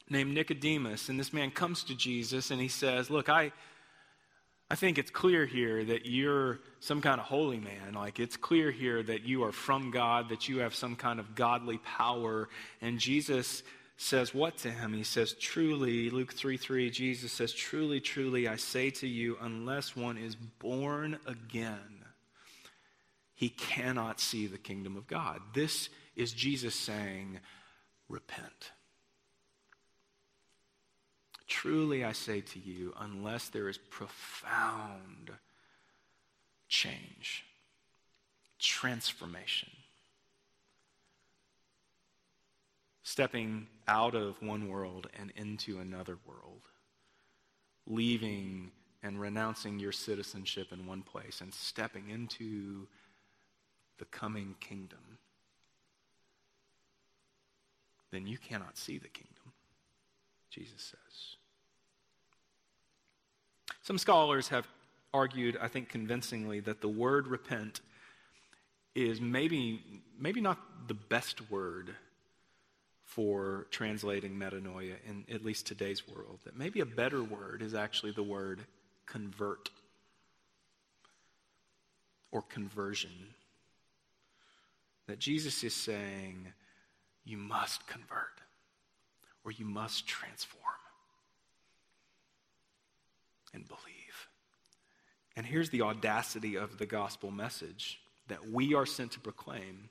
[0.08, 3.52] named Nicodemus, and this man comes to Jesus and he says, Look, I
[4.70, 7.94] I think it's clear here that you're some kind of holy man.
[7.94, 11.34] Like, it's clear here that you are from God, that you have some kind of
[11.34, 12.48] godly power.
[12.80, 13.62] And Jesus
[13.96, 14.92] says what to him?
[14.92, 19.94] He says, Truly, Luke 3 3, Jesus says, Truly, truly, I say to you, unless
[19.94, 22.04] one is born again,
[23.34, 25.40] he cannot see the kingdom of God.
[25.54, 27.38] This is Jesus saying,
[28.08, 28.72] Repent.
[31.54, 35.30] Truly, I say to you, unless there is profound
[36.68, 37.44] change,
[38.58, 39.70] transformation,
[43.04, 46.62] stepping out of one world and into another world,
[47.86, 48.72] leaving
[49.04, 52.88] and renouncing your citizenship in one place and stepping into
[53.98, 55.18] the coming kingdom,
[58.10, 59.52] then you cannot see the kingdom,
[60.50, 61.36] Jesus says.
[63.84, 64.66] Some scholars have
[65.12, 67.82] argued, I think convincingly, that the word repent
[68.94, 69.82] is maybe,
[70.18, 70.58] maybe not
[70.88, 71.94] the best word
[73.04, 76.38] for translating metanoia in at least today's world.
[76.44, 78.60] That maybe a better word is actually the word
[79.04, 79.68] convert
[82.32, 83.10] or conversion.
[85.08, 86.46] That Jesus is saying,
[87.26, 88.40] you must convert
[89.44, 90.74] or you must transform
[93.54, 94.28] and believe.
[95.36, 99.88] And here's the audacity of the gospel message that we are sent to proclaim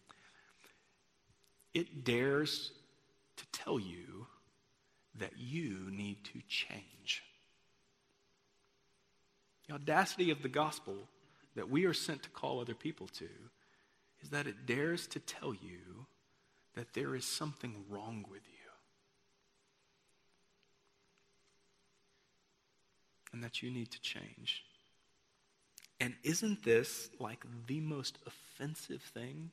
[1.74, 2.72] it dares
[3.38, 4.28] to tell you
[5.16, 7.24] that you need to change.
[9.68, 10.96] The audacity of the gospel
[11.56, 13.30] that we are sent to call other people to
[14.22, 16.06] is that it dares to tell you
[16.76, 18.63] that there is something wrong with you.
[23.34, 24.64] And that you need to change.
[26.00, 29.50] And isn't this like the most offensive thing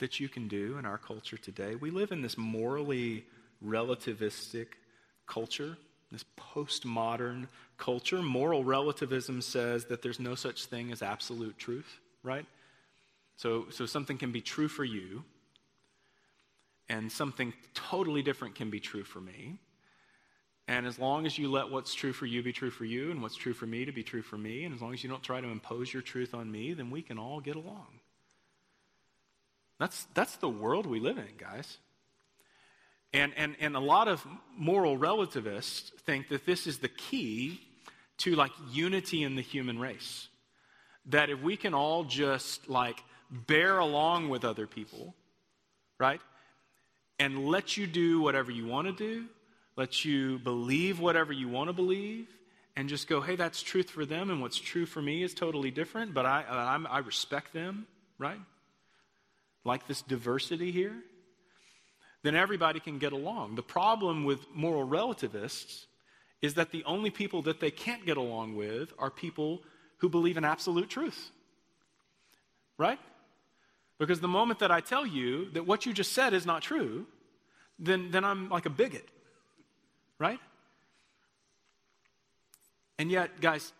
[0.00, 1.76] that you can do in our culture today?
[1.76, 3.24] We live in this morally
[3.64, 4.66] relativistic
[5.26, 5.76] culture,
[6.10, 7.46] this postmodern
[7.78, 8.20] culture.
[8.20, 12.46] Moral relativism says that there's no such thing as absolute truth, right?
[13.36, 15.24] So, so something can be true for you,
[16.88, 19.58] and something totally different can be true for me.
[20.68, 23.20] And as long as you let what's true for you be true for you and
[23.20, 25.22] what's true for me to be true for me, and as long as you don't
[25.22, 28.00] try to impose your truth on me, then we can all get along.
[29.78, 31.78] That's, that's the world we live in, guys.
[33.12, 34.24] And, and, and a lot of
[34.56, 37.60] moral relativists think that this is the key
[38.18, 40.28] to like unity in the human race.
[41.06, 45.14] That if we can all just like bear along with other people,
[45.98, 46.20] right?
[47.18, 49.26] And let you do whatever you want to do,
[49.76, 52.28] let you believe whatever you want to believe,
[52.76, 55.70] and just go, hey, that's truth for them, and what's true for me is totally
[55.70, 57.86] different, but I, uh, I'm, I respect them,
[58.18, 58.40] right?
[59.64, 60.96] Like this diversity here,
[62.22, 63.56] then everybody can get along.
[63.56, 65.86] The problem with moral relativists
[66.40, 69.62] is that the only people that they can't get along with are people
[69.98, 71.30] who believe in absolute truth.
[72.78, 72.98] Right?
[73.98, 77.06] Because the moment that I tell you that what you just said is not true,
[77.78, 79.08] then, then I'm like a bigot
[80.22, 80.38] right?
[82.98, 83.72] And yet, guys,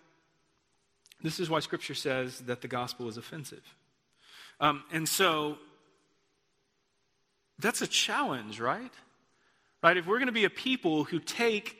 [1.22, 3.62] this is why Scripture says that the gospel is offensive.
[4.58, 5.58] Um, and so,
[7.60, 8.92] that's a challenge, right?
[9.82, 9.96] Right?
[9.96, 11.76] If we're going to be a people who take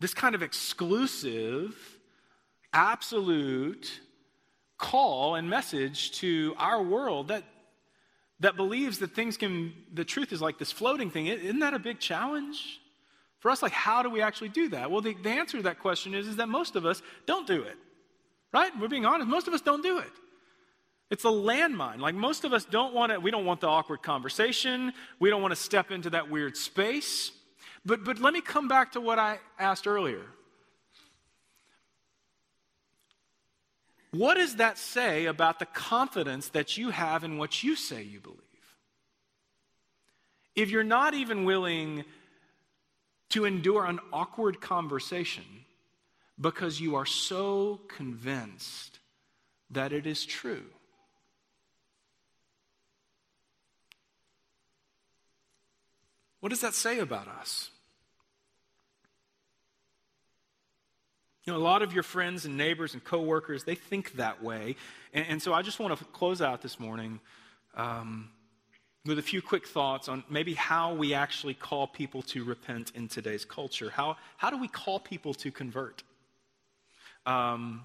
[0.00, 1.74] this kind of exclusive,
[2.74, 4.00] absolute
[4.76, 7.44] call and message to our world that
[8.40, 11.78] that believes that things can the truth is like this floating thing isn't that a
[11.78, 12.79] big challenge
[13.40, 14.90] for us, like, how do we actually do that?
[14.90, 17.62] Well, the, the answer to that question is, is that most of us don't do
[17.62, 17.76] it.
[18.52, 18.70] Right?
[18.78, 19.28] We're being honest.
[19.28, 20.10] Most of us don't do it.
[21.10, 21.98] It's a landmine.
[21.98, 24.92] Like most of us don't want to, we don't want the awkward conversation.
[25.18, 27.32] We don't want to step into that weird space.
[27.84, 30.22] But, but let me come back to what I asked earlier.
[34.12, 38.20] What does that say about the confidence that you have in what you say you
[38.20, 38.38] believe?
[40.56, 42.04] If you're not even willing
[43.30, 45.44] to endure an awkward conversation
[46.40, 48.98] because you are so convinced
[49.70, 50.64] that it is true.
[56.40, 57.70] What does that say about us?
[61.44, 64.76] You know, a lot of your friends and neighbors and coworkers, they think that way.
[65.12, 67.20] And, and so I just want to close out this morning
[67.74, 68.30] um,
[69.06, 73.08] with a few quick thoughts on maybe how we actually call people to repent in
[73.08, 73.90] today's culture.
[73.90, 76.02] How, how do we call people to convert?
[77.24, 77.82] Um,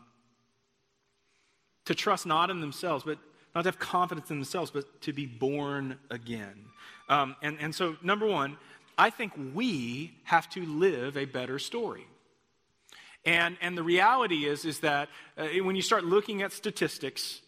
[1.86, 3.18] to trust not in themselves, but
[3.54, 6.66] not to have confidence in themselves, but to be born again.
[7.08, 8.58] Um, and, and so, number one,
[8.98, 12.08] I think we have to live a better story.
[13.24, 17.42] And, and the reality is, is that uh, when you start looking at statistics,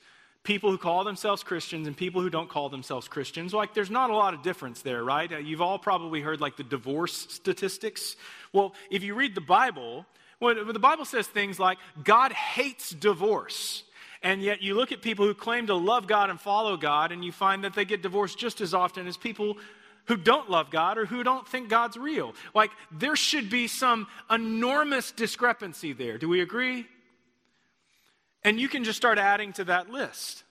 [0.48, 4.10] people who call themselves Christians and people who don't call themselves Christians, like there's not
[4.10, 5.32] a lot of difference there, right?
[5.32, 8.16] Uh, you've all probably heard like the divorce statistics.
[8.54, 10.06] Well, if you read the Bible,
[10.40, 13.84] well, the Bible says things like God hates divorce.
[14.24, 17.26] And yet you look at people who claim to love God and follow God, and
[17.26, 19.58] you find that they get divorced just as often as people
[20.06, 22.34] who don't love God or who don't think God's real.
[22.56, 26.18] Like, there should be some enormous discrepancy there.
[26.18, 26.88] Do we agree?
[28.48, 30.46] And you can just start adding to that list.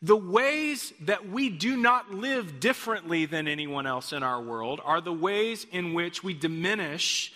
[0.00, 5.02] The ways that we do not live differently than anyone else in our world are
[5.02, 7.34] the ways in which we diminish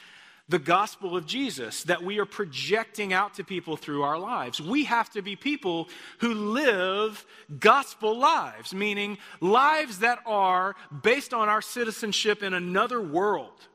[0.48, 4.58] the gospel of Jesus that we are projecting out to people through our lives.
[4.58, 5.90] We have to be people
[6.20, 7.26] who live
[7.58, 13.68] gospel lives, meaning lives that are based on our citizenship in another world,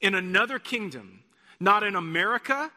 [0.00, 1.20] in another kingdom,
[1.60, 2.72] not in America,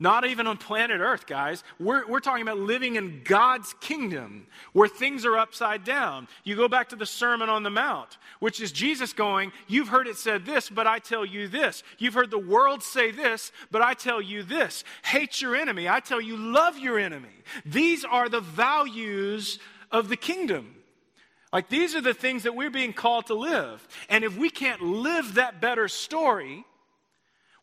[0.00, 1.62] not even on planet Earth, guys.
[1.78, 6.26] We're, we're talking about living in God's kingdom where things are upside down.
[6.42, 10.08] You go back to the Sermon on the Mount, which is Jesus going, You've heard
[10.08, 11.84] it said this, but I tell you this.
[11.98, 14.82] You've heard the world say this, but I tell you this.
[15.04, 15.88] Hate your enemy.
[15.88, 17.28] I tell you, love your enemy.
[17.64, 19.60] These are the values
[19.92, 20.74] of the kingdom.
[21.52, 23.86] Like, these are the things that we're being called to live.
[24.08, 26.64] And if we can't live that better story,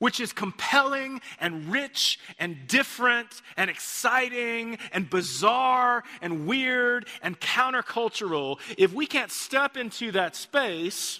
[0.02, 8.58] which is compelling and rich and different and exciting and bizarre and weird and countercultural,
[8.80, 11.20] if we can't step into that space,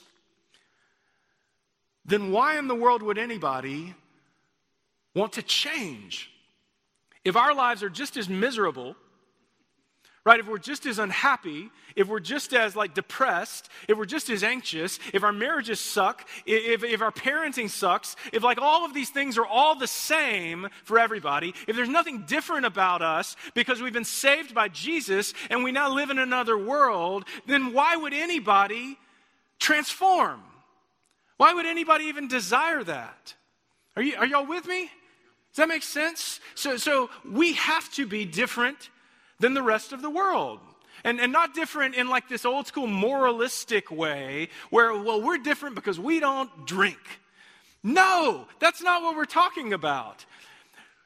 [2.06, 3.94] then why in the world would anybody
[5.14, 6.32] want to change?
[7.24, 8.96] If our lives are just as miserable
[10.24, 10.40] right?
[10.40, 14.44] If we're just as unhappy, if we're just as like depressed, if we're just as
[14.44, 19.10] anxious, if our marriages suck, if, if our parenting sucks, if like all of these
[19.10, 23.94] things are all the same for everybody, if there's nothing different about us because we've
[23.94, 28.98] been saved by Jesus and we now live in another world, then why would anybody
[29.60, 30.42] transform?
[31.38, 33.34] Why would anybody even desire that?
[33.96, 34.84] Are, you, are y'all with me?
[34.84, 36.40] Does that make sense?
[36.54, 38.90] So, so we have to be different
[39.42, 40.60] than the rest of the world.
[41.04, 45.76] And, and not different in like this old school moralistic way where, well, we're different
[45.76, 47.00] because we don't drink.
[47.84, 50.26] No, that's not what we're talking about.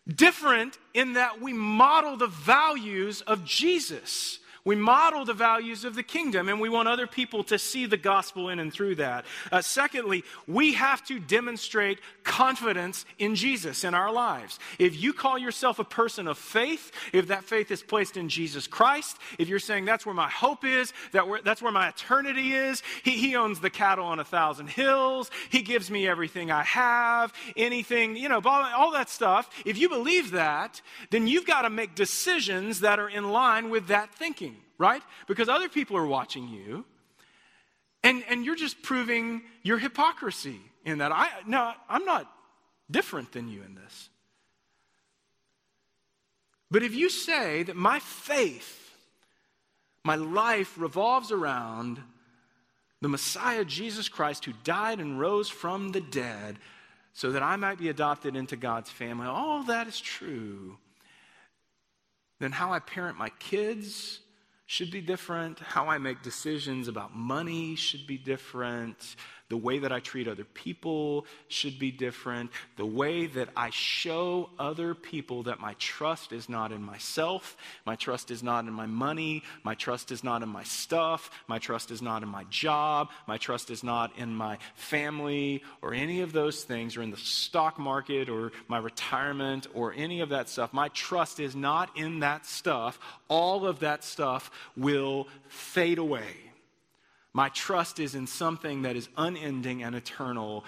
[0.07, 4.39] Different in that we model the values of Jesus.
[4.65, 7.97] We model the values of the kingdom, and we want other people to see the
[7.97, 9.25] gospel in and through that.
[9.51, 14.57] Uh, secondly, we have to demonstrate confidence in Jesus in our lives.
[14.79, 18.65] If you call yourself a person of faith, if that faith is placed in Jesus
[18.65, 22.53] Christ, if you're saying that's where my hope is, that where, that's where my eternity
[22.53, 26.63] is, he, he owns the cattle on a thousand hills, He gives me everything I
[26.63, 29.47] have, anything, you know, all that stuff.
[29.63, 33.87] If you believe that, then you've got to make decisions that are in line with
[33.87, 35.01] that thinking right?
[35.27, 36.85] Because other people are watching you.
[38.03, 41.11] And, and you're just proving your hypocrisy in that.
[41.11, 42.31] I, no, I'm not
[42.89, 44.09] different than you in this.
[46.69, 48.95] But if you say that my faith,
[50.03, 51.99] my life revolves around
[53.01, 56.57] the Messiah, Jesus Christ, who died and rose from the dead
[57.13, 60.77] so that I might be adopted into God's family, all that is true,
[62.39, 64.19] then how I parent my kids,
[64.65, 65.59] should be different.
[65.59, 69.15] How I make decisions about money should be different.
[69.49, 72.49] The way that I treat other people should be different.
[72.77, 77.95] The way that I show other people that my trust is not in myself, my
[77.95, 81.91] trust is not in my money, my trust is not in my stuff, my trust
[81.91, 86.33] is not in my job, my trust is not in my family or any of
[86.33, 90.73] those things, or in the stock market or my retirement or any of that stuff.
[90.73, 92.97] My trust is not in that stuff.
[93.27, 96.54] All of that stuff will fade away.
[97.35, 100.63] My trust is in something that is unending and eternal.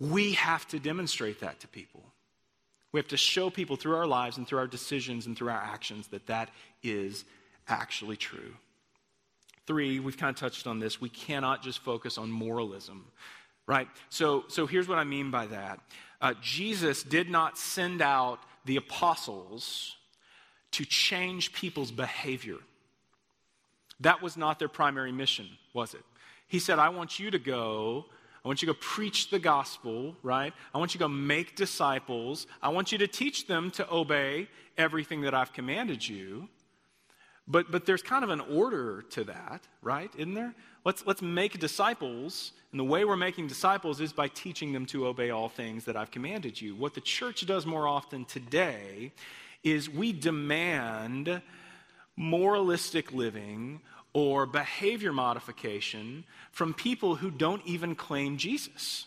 [0.00, 2.02] We have to demonstrate that to people.
[2.90, 5.62] We have to show people through our lives and through our decisions and through our
[5.62, 6.50] actions that that
[6.82, 7.24] is
[7.68, 8.54] actually true.
[9.68, 11.00] Three, we've kind of touched on this.
[11.00, 13.06] We cannot just focus on moralism,
[13.68, 13.86] right?
[14.08, 15.78] So, so here's what I mean by that
[16.20, 19.94] uh, Jesus did not send out the apostles
[20.72, 22.56] to change people's behavior.
[24.00, 26.02] That was not their primary mission, was it?
[26.48, 28.06] He said, I want you to go.
[28.44, 30.52] I want you to go preach the gospel, right?
[30.74, 32.46] I want you to go make disciples.
[32.60, 36.48] I want you to teach them to obey everything that I've commanded you.
[37.46, 40.10] But, but there's kind of an order to that, right?
[40.16, 40.54] Isn't there?
[40.84, 42.52] Let's, let's make disciples.
[42.70, 45.96] And the way we're making disciples is by teaching them to obey all things that
[45.96, 46.74] I've commanded you.
[46.74, 49.12] What the church does more often today
[49.62, 51.42] is we demand
[52.16, 53.80] moralistic living
[54.12, 59.06] or behavior modification from people who don't even claim Jesus,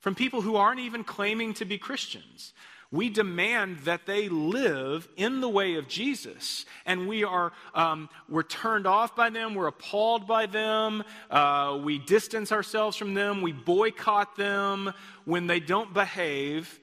[0.00, 2.52] from people who aren't even claiming to be Christians.
[2.92, 8.44] We demand that they live in the way of Jesus, and we are um, we're
[8.44, 9.54] turned off by them.
[9.54, 11.02] We're appalled by them.
[11.28, 13.42] Uh, we distance ourselves from them.
[13.42, 14.92] We boycott them
[15.24, 16.78] when they don't behave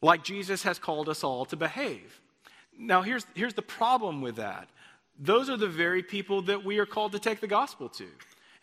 [0.00, 2.20] like Jesus has called us all to behave.
[2.78, 4.68] Now, here's here's the problem with that.
[5.18, 8.06] Those are the very people that we are called to take the gospel to.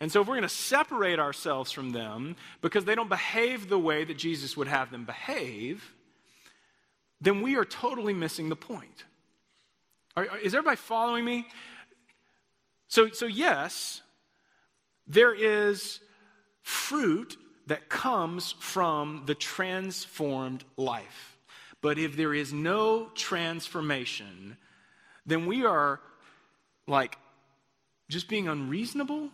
[0.00, 3.78] And so, if we're going to separate ourselves from them because they don't behave the
[3.78, 5.92] way that Jesus would have them behave,
[7.20, 9.04] then we are totally missing the point.
[10.16, 11.46] Are, is everybody following me?
[12.88, 14.02] So, so, yes,
[15.06, 16.00] there is
[16.62, 17.36] fruit
[17.66, 21.33] that comes from the transformed life.
[21.84, 24.56] But if there is no transformation,
[25.26, 26.00] then we are
[26.86, 27.18] like
[28.08, 29.28] just being unreasonable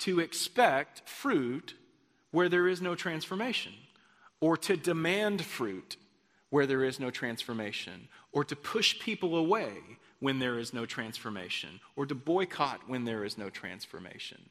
[0.00, 1.74] to expect fruit
[2.32, 3.74] where there is no transformation,
[4.40, 5.96] or to demand fruit
[6.50, 9.74] where there is no transformation, or to push people away
[10.18, 14.50] when there is no transformation, or to boycott when there is no transformation.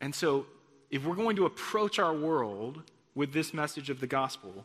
[0.00, 0.46] And so,
[0.92, 2.84] if we're going to approach our world
[3.16, 4.64] with this message of the gospel,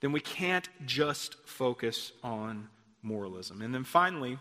[0.00, 2.68] then we can't just focus on
[3.02, 3.62] moralism.
[3.62, 4.38] And then finally,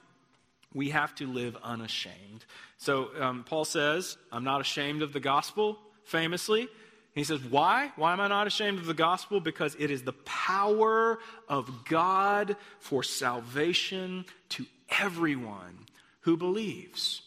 [0.73, 2.45] we have to live unashamed.
[2.77, 6.67] So um, Paul says, I'm not ashamed of the gospel, famously.
[7.13, 7.91] He says, Why?
[7.95, 9.39] Why am I not ashamed of the gospel?
[9.39, 14.65] Because it is the power of God for salvation to
[14.99, 15.85] everyone
[16.21, 17.21] who believes.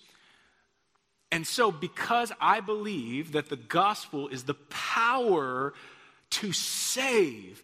[1.33, 5.72] And so, because I believe that the gospel is the power
[6.31, 7.62] to save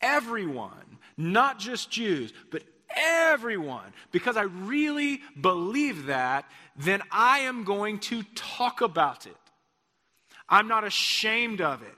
[0.00, 2.62] everyone, not just Jews, but
[2.94, 6.44] everyone, because I really believe that,
[6.76, 9.36] then I am going to talk about it.
[10.48, 11.88] I'm not ashamed of it.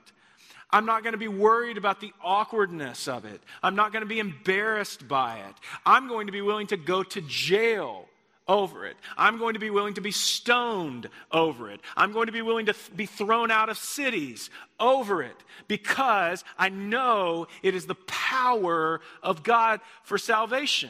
[0.71, 3.41] I'm not going to be worried about the awkwardness of it.
[3.63, 5.55] I'm not going to be embarrassed by it.
[5.85, 8.08] I'm going to be willing to go to jail
[8.49, 8.97] over it.
[9.15, 11.79] I'm going to be willing to be stoned over it.
[11.95, 15.37] I'm going to be willing to th- be thrown out of cities over it
[15.67, 20.89] because I know it is the power of God for salvation.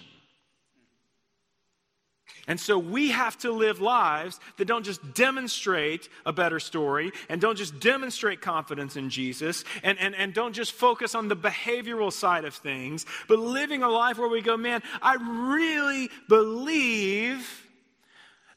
[2.48, 7.40] And so we have to live lives that don't just demonstrate a better story and
[7.40, 12.12] don't just demonstrate confidence in Jesus and, and, and don't just focus on the behavioral
[12.12, 17.68] side of things, but living a life where we go, man, I really believe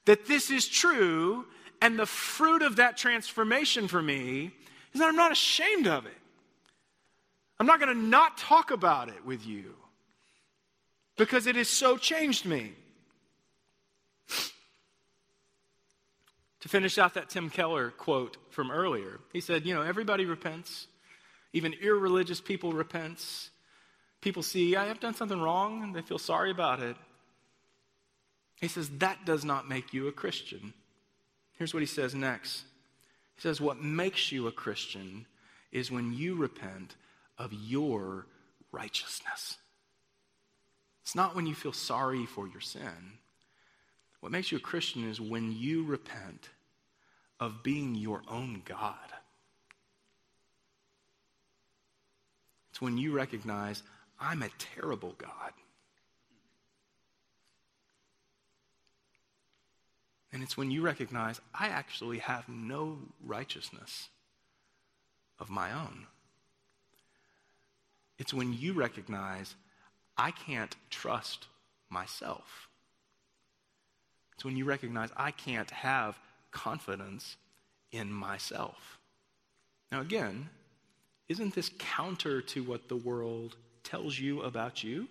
[0.07, 1.45] that this is true.
[1.83, 4.53] And the fruit of that transformation for me
[4.95, 6.13] is that I'm not ashamed of it.
[7.61, 9.75] I'm not going to not talk about it with you
[11.17, 12.73] because it has so changed me.
[16.63, 20.87] To finish out that Tim Keller quote from earlier, he said, You know, everybody repents,
[21.53, 23.51] even irreligious people repents.
[24.21, 26.97] People see, I have done something wrong, and they feel sorry about it.
[28.61, 30.73] He says, That does not make you a Christian.
[31.59, 32.63] Here's what he says next
[33.35, 35.27] He says, What makes you a Christian
[35.73, 36.95] is when you repent
[37.39, 38.27] of your
[38.71, 39.57] righteousness.
[41.03, 43.19] It's not when you feel sorry for your sin.
[44.21, 46.51] What makes you a Christian is when you repent
[47.43, 48.95] of being your own God.
[52.71, 53.83] It's when you recognize,
[54.21, 55.51] I'm a terrible God.
[60.33, 64.09] And it's when you recognize, I actually have no righteousness
[65.41, 66.07] of my own.
[68.21, 69.57] It's when you recognize,
[70.17, 71.49] I can't trust
[71.91, 72.69] myself.
[74.35, 76.17] It's when you recognize I can't have
[76.53, 77.37] confidence
[77.91, 78.99] in myself.
[79.91, 80.49] Now, again,
[81.29, 85.09] isn't this counter to what the world tells you about you?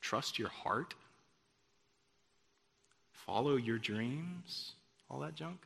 [0.00, 0.94] Trust your heart,
[3.12, 4.72] follow your dreams,
[5.08, 5.58] all that junk?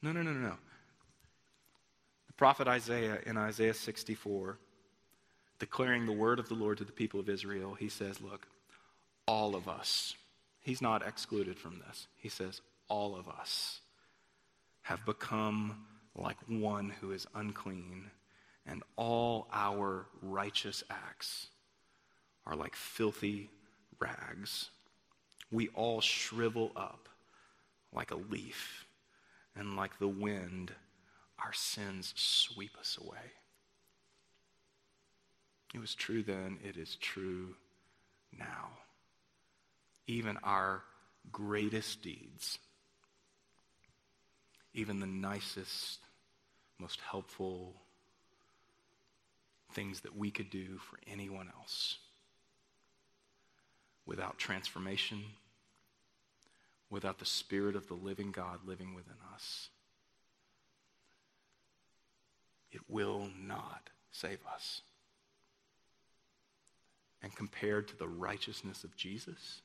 [0.00, 0.56] No, no, no, no, no.
[2.26, 4.58] The prophet Isaiah in Isaiah 64
[5.64, 8.46] declaring the word of the Lord to the people of Israel, he says, Look,
[9.26, 10.14] all of us,
[10.60, 12.06] he's not excluded from this.
[12.18, 12.60] He says,
[12.90, 13.80] All of us
[14.82, 18.10] have become like one who is unclean,
[18.66, 21.46] and all our righteous acts
[22.44, 23.48] are like filthy
[23.98, 24.68] rags.
[25.50, 27.08] We all shrivel up
[27.90, 28.84] like a leaf,
[29.56, 30.72] and like the wind,
[31.42, 33.32] our sins sweep us away.
[35.74, 37.56] It was true then, it is true
[38.38, 38.68] now.
[40.06, 40.84] Even our
[41.32, 42.60] greatest deeds,
[44.72, 45.98] even the nicest,
[46.78, 47.74] most helpful
[49.72, 51.98] things that we could do for anyone else
[54.06, 55.24] without transformation,
[56.88, 59.70] without the Spirit of the living God living within us.
[62.70, 64.82] It will not save us.
[67.24, 69.62] And compared to the righteousness of Jesus,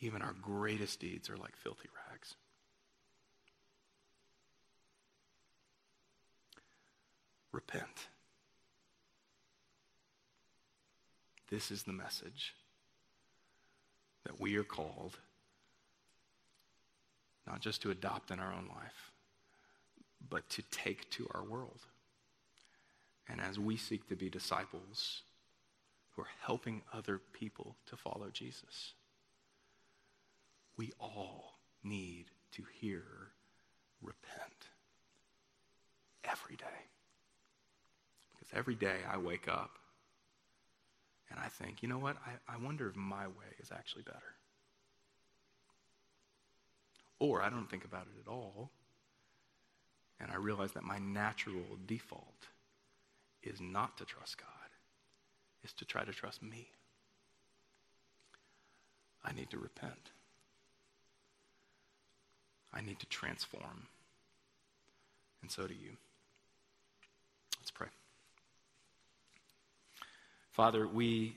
[0.00, 2.34] even our greatest deeds are like filthy rags.
[7.52, 8.08] Repent.
[11.48, 12.52] This is the message
[14.24, 15.16] that we are called
[17.46, 19.12] not just to adopt in our own life,
[20.28, 21.86] but to take to our world.
[23.28, 25.22] And as we seek to be disciples
[26.14, 28.92] who are helping other people to follow Jesus,
[30.76, 33.02] we all need to hear
[34.02, 34.70] repent
[36.24, 36.64] every day.
[38.30, 39.78] Because every day I wake up
[41.30, 42.16] and I think, you know what?
[42.24, 44.34] I, I wonder if my way is actually better.
[47.18, 48.70] Or I don't think about it at all.
[50.20, 52.46] And I realize that my natural default
[53.46, 54.48] is not to trust God,
[55.64, 56.68] is to try to trust me.
[59.24, 60.10] I need to repent.
[62.72, 63.88] I need to transform.
[65.42, 65.96] And so do you.
[67.58, 67.88] Let's pray.
[70.52, 71.36] Father, we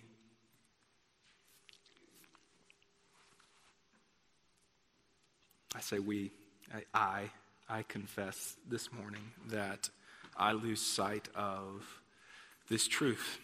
[5.76, 6.32] I say we,
[6.74, 7.30] I, I,
[7.70, 9.89] I confess this morning that
[10.39, 11.99] I lose sight of
[12.69, 13.39] this truth.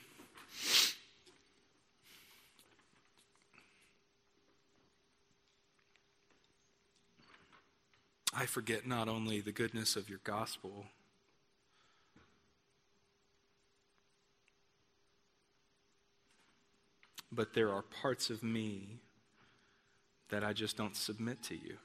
[8.34, 10.86] I forget not only the goodness of your gospel,
[17.32, 19.00] but there are parts of me
[20.30, 21.78] that I just don't submit to you.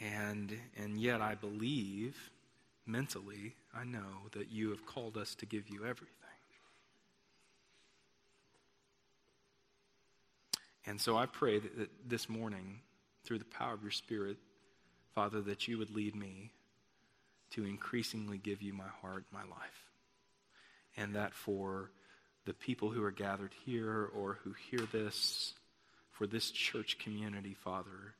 [0.00, 2.16] And, and yet I believe
[2.86, 6.16] mentally, I know that you have called us to give you everything.
[10.86, 12.80] And so I pray that, that this morning,
[13.24, 14.38] through the power of your Spirit,
[15.14, 16.52] Father, that you would lead me
[17.50, 19.90] to increasingly give you my heart, my life
[20.96, 21.90] and that for
[22.46, 25.54] the people who are gathered here or who hear this,
[26.10, 28.14] for this church community, Father,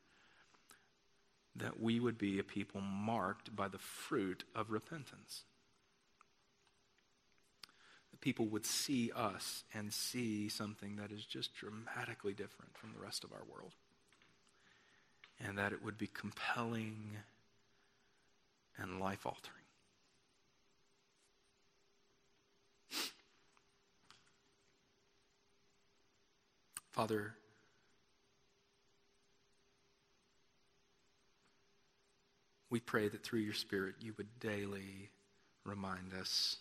[1.57, 5.43] that we would be a people marked by the fruit of repentance.
[8.11, 13.01] That people would see us and see something that is just dramatically different from the
[13.01, 13.73] rest of our world.
[15.45, 17.17] And that it would be compelling
[18.79, 19.57] and life altering.
[26.93, 27.35] Father,
[32.71, 35.11] we pray that through your Spirit you would daily
[35.65, 36.57] remind us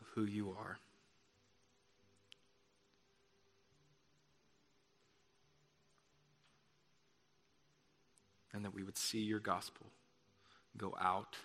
[0.00, 0.78] of who you are.
[8.52, 9.86] And that we would see your gospel
[10.76, 11.36] go out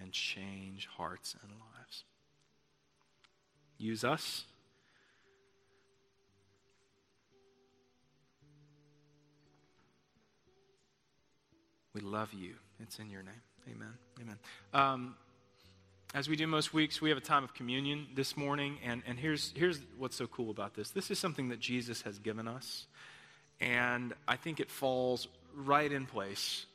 [0.00, 2.04] and change hearts and lives.
[3.78, 4.44] Use us
[11.96, 12.52] We love you.
[12.78, 13.40] It's in your name.
[13.70, 13.94] Amen.
[14.20, 14.36] Amen.
[14.74, 15.14] Um,
[16.12, 18.76] as we do most weeks, we have a time of communion this morning.
[18.84, 22.18] And, and here's, here's what's so cool about this this is something that Jesus has
[22.18, 22.86] given us.
[23.62, 26.66] And I think it falls right in place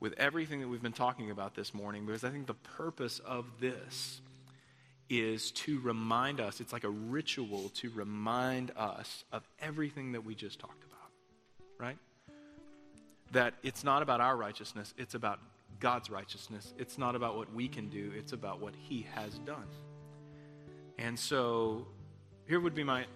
[0.00, 3.44] with everything that we've been talking about this morning because I think the purpose of
[3.60, 4.22] this
[5.10, 10.34] is to remind us, it's like a ritual to remind us of everything that we
[10.34, 11.10] just talked about,
[11.76, 11.98] right?
[13.32, 15.40] That it's not about our righteousness, it's about
[15.80, 16.74] God's righteousness.
[16.78, 19.66] It's not about what we can do, it's about what He has done.
[20.96, 21.86] And so,
[22.46, 23.06] here would be my,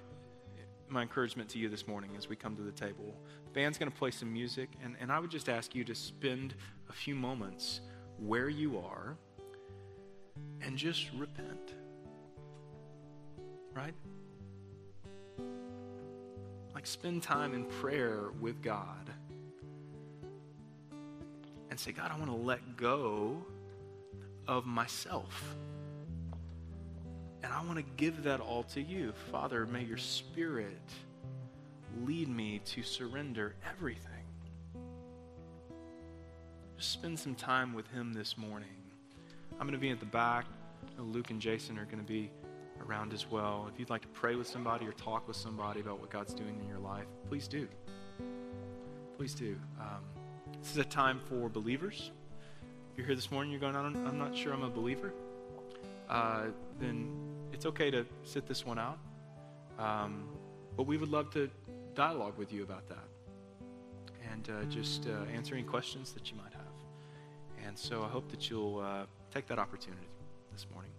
[0.88, 3.14] my encouragement to you this morning as we come to the table.
[3.44, 5.94] The band's going to play some music, and, and I would just ask you to
[5.94, 6.54] spend
[6.90, 7.82] a few moments
[8.18, 9.16] where you are
[10.60, 11.74] and just repent.
[13.74, 13.94] Right?
[16.74, 19.12] Like, spend time in prayer with God
[21.76, 23.36] and say, God, I want to let go
[24.48, 25.54] of myself.
[27.42, 29.12] And I want to give that all to you.
[29.30, 30.80] Father, may your spirit
[32.02, 34.24] lead me to surrender everything.
[36.78, 38.68] Just spend some time with Him this morning.
[39.60, 40.46] I'm going to be at the back.
[40.98, 42.30] Luke and Jason are going to be
[42.88, 43.68] around as well.
[43.70, 46.58] If you'd like to pray with somebody or talk with somebody about what God's doing
[46.58, 47.68] in your life, please do.
[49.18, 49.58] Please do.
[49.78, 50.15] Um,
[50.66, 52.10] this is a time for believers.
[52.90, 55.12] If you're here this morning, you're going, I'm not sure I'm a believer,
[56.10, 56.46] uh,
[56.80, 57.08] then
[57.52, 58.98] it's okay to sit this one out.
[59.78, 60.24] Um,
[60.76, 61.48] but we would love to
[61.94, 63.04] dialogue with you about that
[64.32, 67.64] and uh, just uh, answer any questions that you might have.
[67.64, 70.08] And so I hope that you'll uh, take that opportunity
[70.52, 70.90] this morning.